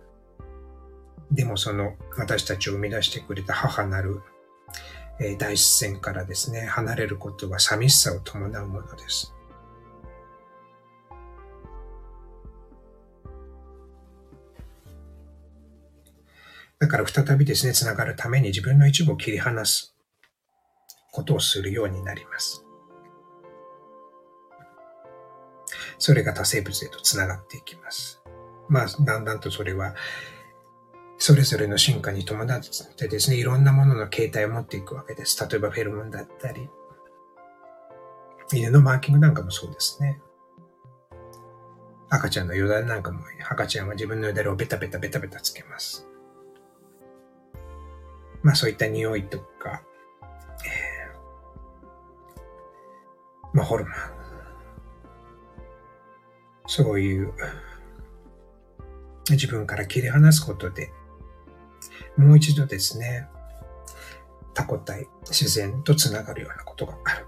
[1.31, 4.21] でもその私たちを生み出してくれた母なる
[5.21, 9.33] え大自然からですね、離れることは寂しさを伴うものです。
[16.81, 19.95] だから再びですね、つながるために自分の一部を切り離す
[21.13, 22.64] ことをするようになります。
[25.99, 28.23] それが多生物へとつながっていきます。
[28.69, 29.95] まあ、だんだんとそれは
[31.19, 32.61] それぞれの進化に伴っ
[32.97, 35.43] てですね、いろんなものの形態を持っていくわけです。
[35.49, 36.69] 例えばフェルモンだったり、
[38.53, 40.21] 犬のマーキングなんかもそうですね。
[42.11, 46.07] 赤ちゃんのよだれなんかも、赤ちゃんは自分のよだれをベタベタベタベタつけます。
[48.43, 49.83] まあそういった匂いとか、
[50.67, 54.24] えー、まあホルモン。
[56.67, 57.33] そういう
[59.31, 60.91] 自分から切り離すことで、
[62.17, 63.29] もう一度ですね、
[64.55, 67.27] 他個体、自然とつながるようなことがある。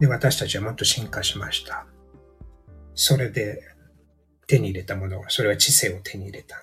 [0.00, 1.86] で、私たちはもっと進化しました。
[2.94, 3.62] それで
[4.46, 6.62] 手に入れたものは、それは知性を手に入れた。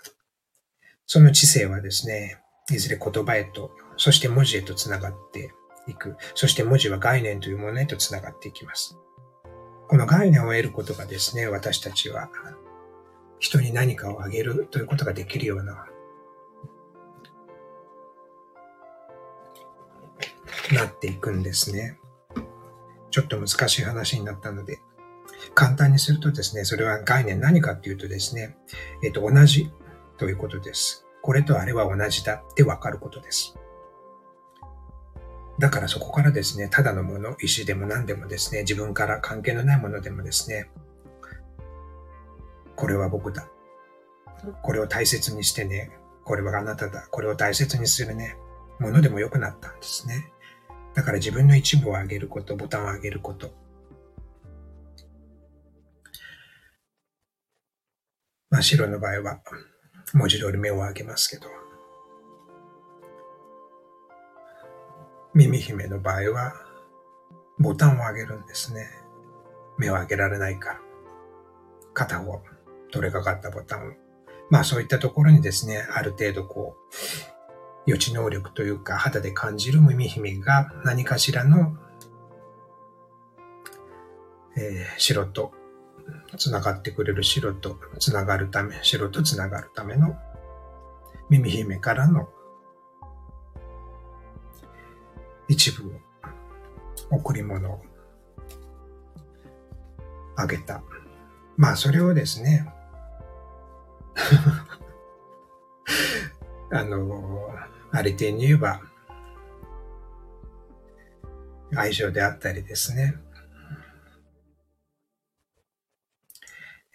[1.05, 2.37] その知性はですね、
[2.71, 5.51] いずれ言葉へと、そして文字へとつながって
[5.87, 6.15] いく。
[6.35, 8.95] そして文字は概念というものへとつながっていきます。
[9.93, 12.31] この概念を得ることがですね、私たちは
[13.37, 15.85] 人に何かをあげるということができるような、
[20.71, 21.99] なっていくんですね。
[23.11, 24.79] ちょっと難しい話になったので、
[25.53, 28.57] 簡単にするとですね、それは概念何かっていうとですね、
[29.03, 29.71] えっ、と、同じ
[30.17, 31.05] ということです。
[31.21, 33.59] これとあれは同じだってわかることです。
[35.63, 40.69] だからそこからですね、ただのもの、石でも何でもですね、自分から関係のないものでもですね、
[42.75, 43.47] これは僕だ。
[44.61, 45.89] これを大切にしてね。
[46.25, 47.07] これはあなただ。
[47.09, 48.35] これを大切にするね。
[48.77, 50.33] ものでも良くなったんですね。
[50.95, 53.53] だから自分の一部を上げること、ボタンを上げること。
[58.49, 59.39] 真っ白の場合は、
[60.13, 61.62] 文字通り目を上げますけど、
[65.35, 66.53] 耳姫の場合は、
[67.57, 68.87] ボタンを上げるんですね。
[69.77, 70.79] 目を上げられないから。
[71.93, 72.41] 片方
[72.91, 73.91] 取れかかったボタンを。
[74.49, 76.75] まあそういったところにですね、ある程度こ
[77.87, 81.75] う、予知能力というか肌で感じる耳姫が何かしらの、
[84.55, 85.51] えー、白と
[86.37, 90.15] 繋がってくれる白と繋がるため、白と繋がるための
[91.29, 92.29] 耳姫からの
[95.53, 95.91] 一部を
[97.11, 97.81] 贈り物を
[100.35, 100.81] あげた。
[101.57, 102.67] まあそれをですね、
[106.71, 107.51] あの、
[107.91, 108.81] ありていに言えば、
[111.75, 113.13] 愛情であったりですね、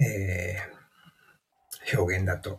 [0.01, 2.59] えー、表現だと、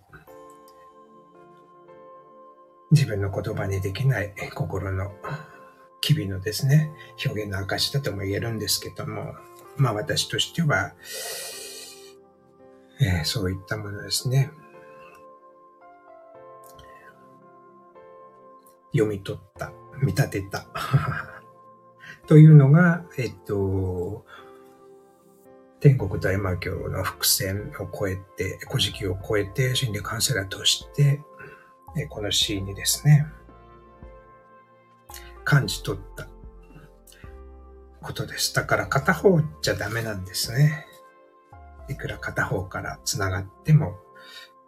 [2.91, 5.12] 自分の言葉にできない心の
[6.02, 6.91] 機微のですね、
[7.26, 9.36] 表現の証だとも言えるんですけども、
[9.78, 10.93] まあ私としては、
[13.02, 14.52] えー、そういったものですね。
[18.91, 19.72] 読み取った、
[20.02, 20.66] 見立てた。
[22.28, 24.26] というのが、えっと、
[25.80, 31.22] 天国大魔教の伏線を超えて、古事記を超えて、心理カウンセラーとして、
[32.10, 33.26] このシーンにですね、
[35.50, 36.28] 感じ取った
[38.04, 38.54] ことです。
[38.54, 40.86] だから片方じゃダメなんですね。
[41.89, 43.95] いくら片方から繋がっても、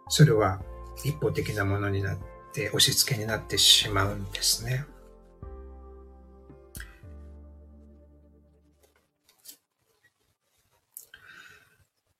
[0.08, 0.60] それは
[1.04, 2.18] 一方的なものになっ
[2.52, 4.84] て、押し付けになってしまうんですね。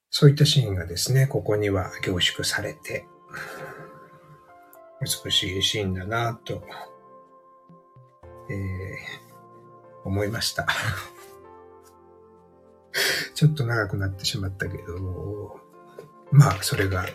[0.09, 3.07] そういったシーンがですね、ここには凝縮されて、
[5.01, 6.63] 美しいシーンだなと、
[8.53, 10.67] えー、思いました。
[13.35, 15.61] ちょっと長くなってしまったけど、
[16.31, 17.07] まあ、それが、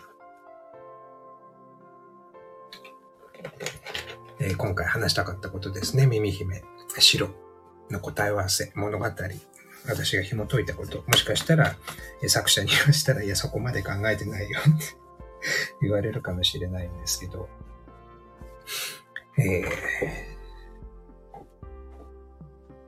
[4.40, 6.06] えー、今回話したかったことですね。
[6.06, 6.64] 耳姫、
[6.98, 7.28] 白
[7.90, 9.04] の答え合わせ、物語、
[9.86, 11.76] 私が紐解いたこと、もしかしたら、
[12.26, 14.86] 作者に言わしたら、いや、そこまで考えてないよって
[15.82, 17.48] 言われるかもしれないんですけど、
[19.38, 20.27] えー、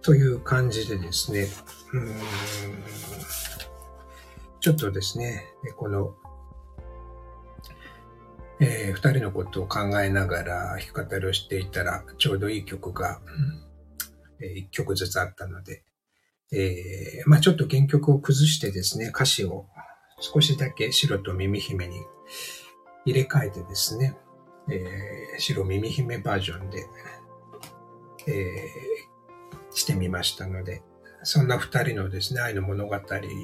[0.03, 1.49] という感じでですね、
[1.93, 2.15] うん。
[4.61, 5.45] ちょっとですね、
[5.77, 6.15] この、
[8.61, 13.21] えー、二人のことを考えながら弾き語りをしていたら、ちょうどいい曲が、
[14.41, 15.83] えー、一曲ずつあったので、
[16.53, 19.67] えー、まあちょっと原曲を崩してですね、歌詞を
[20.21, 22.03] 少しだけ白と耳姫に
[23.05, 24.17] 入れ替えてですね、
[24.71, 26.87] えー、白耳姫バージョンで、
[28.27, 28.90] え、
[29.73, 30.83] してみましたので、
[31.23, 32.97] そんな二人のですね、愛の物語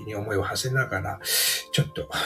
[0.06, 1.20] に思いを馳せながら、
[1.72, 2.08] ちょっと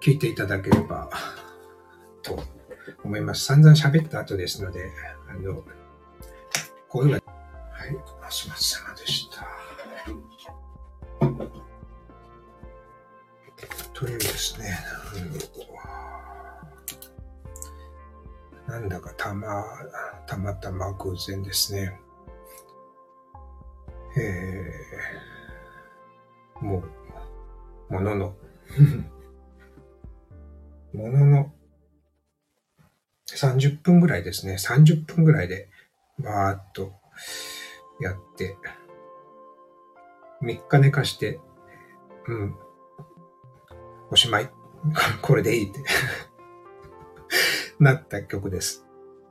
[0.00, 1.10] 聞いていただければ
[2.22, 2.42] と
[3.04, 3.44] 思います。
[3.44, 4.90] 散々喋った後ですので、
[5.28, 5.64] あの、
[6.88, 7.20] 声は、
[7.72, 9.46] はい、おすませまでした。
[13.92, 14.78] というですね、
[18.70, 19.64] なんだかたま、
[20.28, 22.00] たまたま偶然ですね。
[24.16, 26.84] えー、も
[27.90, 28.36] う、ものの、
[30.94, 31.52] ものの
[33.26, 34.54] 30分ぐらいですね。
[34.54, 35.68] 30分ぐらいで、
[36.20, 36.92] バーっと
[38.00, 38.56] やって、
[40.42, 41.40] 3日寝かして、
[42.28, 42.56] うん、
[44.12, 44.50] おしまい。
[45.22, 45.80] これでいいって
[47.80, 48.86] なった曲です。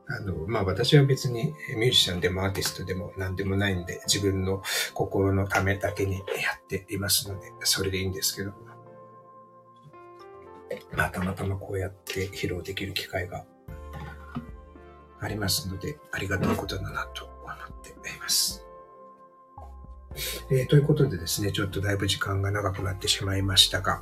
[0.07, 4.63] あの、まあ、私は別にミュージシャンでもアーティストでも何でもないんで、自分の
[4.95, 8.51] 心のためだけにやっていますので、それでいいんですけど、
[10.93, 13.45] まあ、たまたまこうやって披露できる機会が
[15.19, 18.65] ありますので、ありがたいことだなと思っています。
[20.49, 24.01] えー、ということでですね、ちょっとだいぶ時間が長くなってしまいましたが、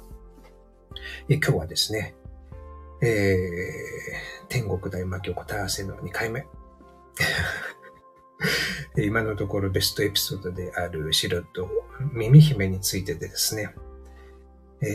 [1.28, 2.16] え、今日はですね、
[3.02, 6.48] えー、天国大魔教答え合わせの2回目。
[8.98, 11.70] 今のところベストエピソードである白と
[12.14, 13.74] 耳姫についてでですね、
[14.82, 14.88] え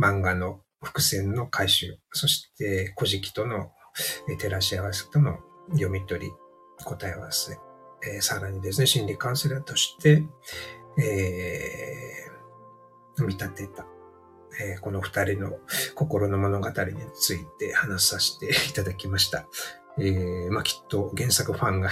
[0.00, 3.70] ー、漫画の伏線の回収、そして古事記との
[4.38, 5.38] 照らし合わせとの
[5.70, 6.32] 読み取り、
[6.84, 7.58] 答え合わせ、
[8.14, 10.22] えー、さらにですね、心理カウンセラーとして、
[10.98, 13.86] えー、見立てた。
[14.60, 15.58] えー、この二人の
[15.94, 19.46] 心の物語について話させていただきました。
[19.98, 21.90] えー、まあ、きっと原作ファンが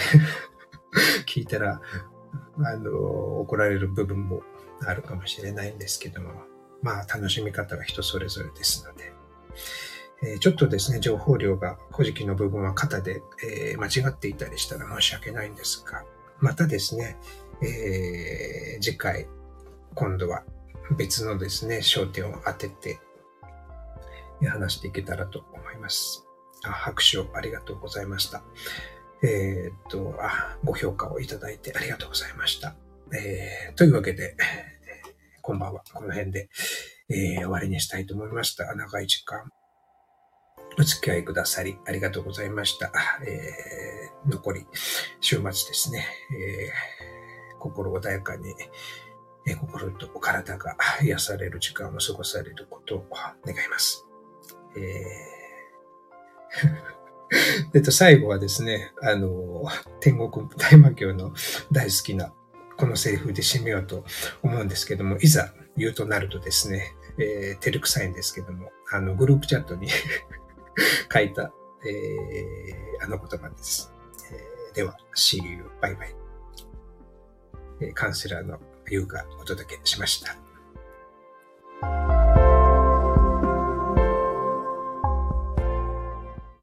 [1.26, 1.80] 聞いたら、
[2.58, 4.42] あの、怒られる部分も
[4.80, 6.42] あるかもしれないんですけども、
[6.82, 9.12] まあ、楽しみ方は人それぞれですので、
[10.22, 16.04] え、ちょっとですね、情報量が古事記の部分は型で、え、間違っていたりしたら申し訳ないんですが、
[16.38, 17.18] またですね、
[17.62, 19.28] えー、次回、
[19.94, 20.44] 今度は
[20.96, 22.98] 別のですね、焦点を当てて
[24.48, 26.26] 話していけたらと思います。
[26.64, 28.42] あ拍手をありがとうございました。
[29.22, 32.74] えー、っとあ、ご評価をいただいてありがとうございました。
[33.12, 34.36] えー、というわけで、
[35.42, 35.82] こんばんは。
[35.92, 36.48] この辺で、
[37.08, 38.74] えー、終わりにしたいと思いました。
[38.74, 39.50] 長い時間、
[40.78, 42.92] お付き合いくださりありがとうございました。
[43.26, 44.66] えー、残り、
[45.20, 48.54] 週末ですね、えー、心穏やかに、
[49.46, 53.06] 心と体が癒される時間を過ごされることを
[53.44, 54.06] 願います。
[54.76, 55.40] えー
[57.74, 59.64] えっと、最後はですね、あの、
[60.00, 61.32] 天国大魔教の
[61.70, 62.32] 大好きな
[62.76, 64.04] このセリフで締めようと
[64.42, 69.88] 思うんですけども、いざ言うとなるとですね、えー、照れくさいんですけども、あの、グループチャットに
[71.12, 71.52] 書いた、
[71.86, 73.92] えー、あの言葉です。
[74.32, 75.64] えー、では、See you.
[75.80, 76.16] バイバイ。
[77.82, 78.58] えー、カウンセラーの
[78.90, 80.36] 優がお届けしました。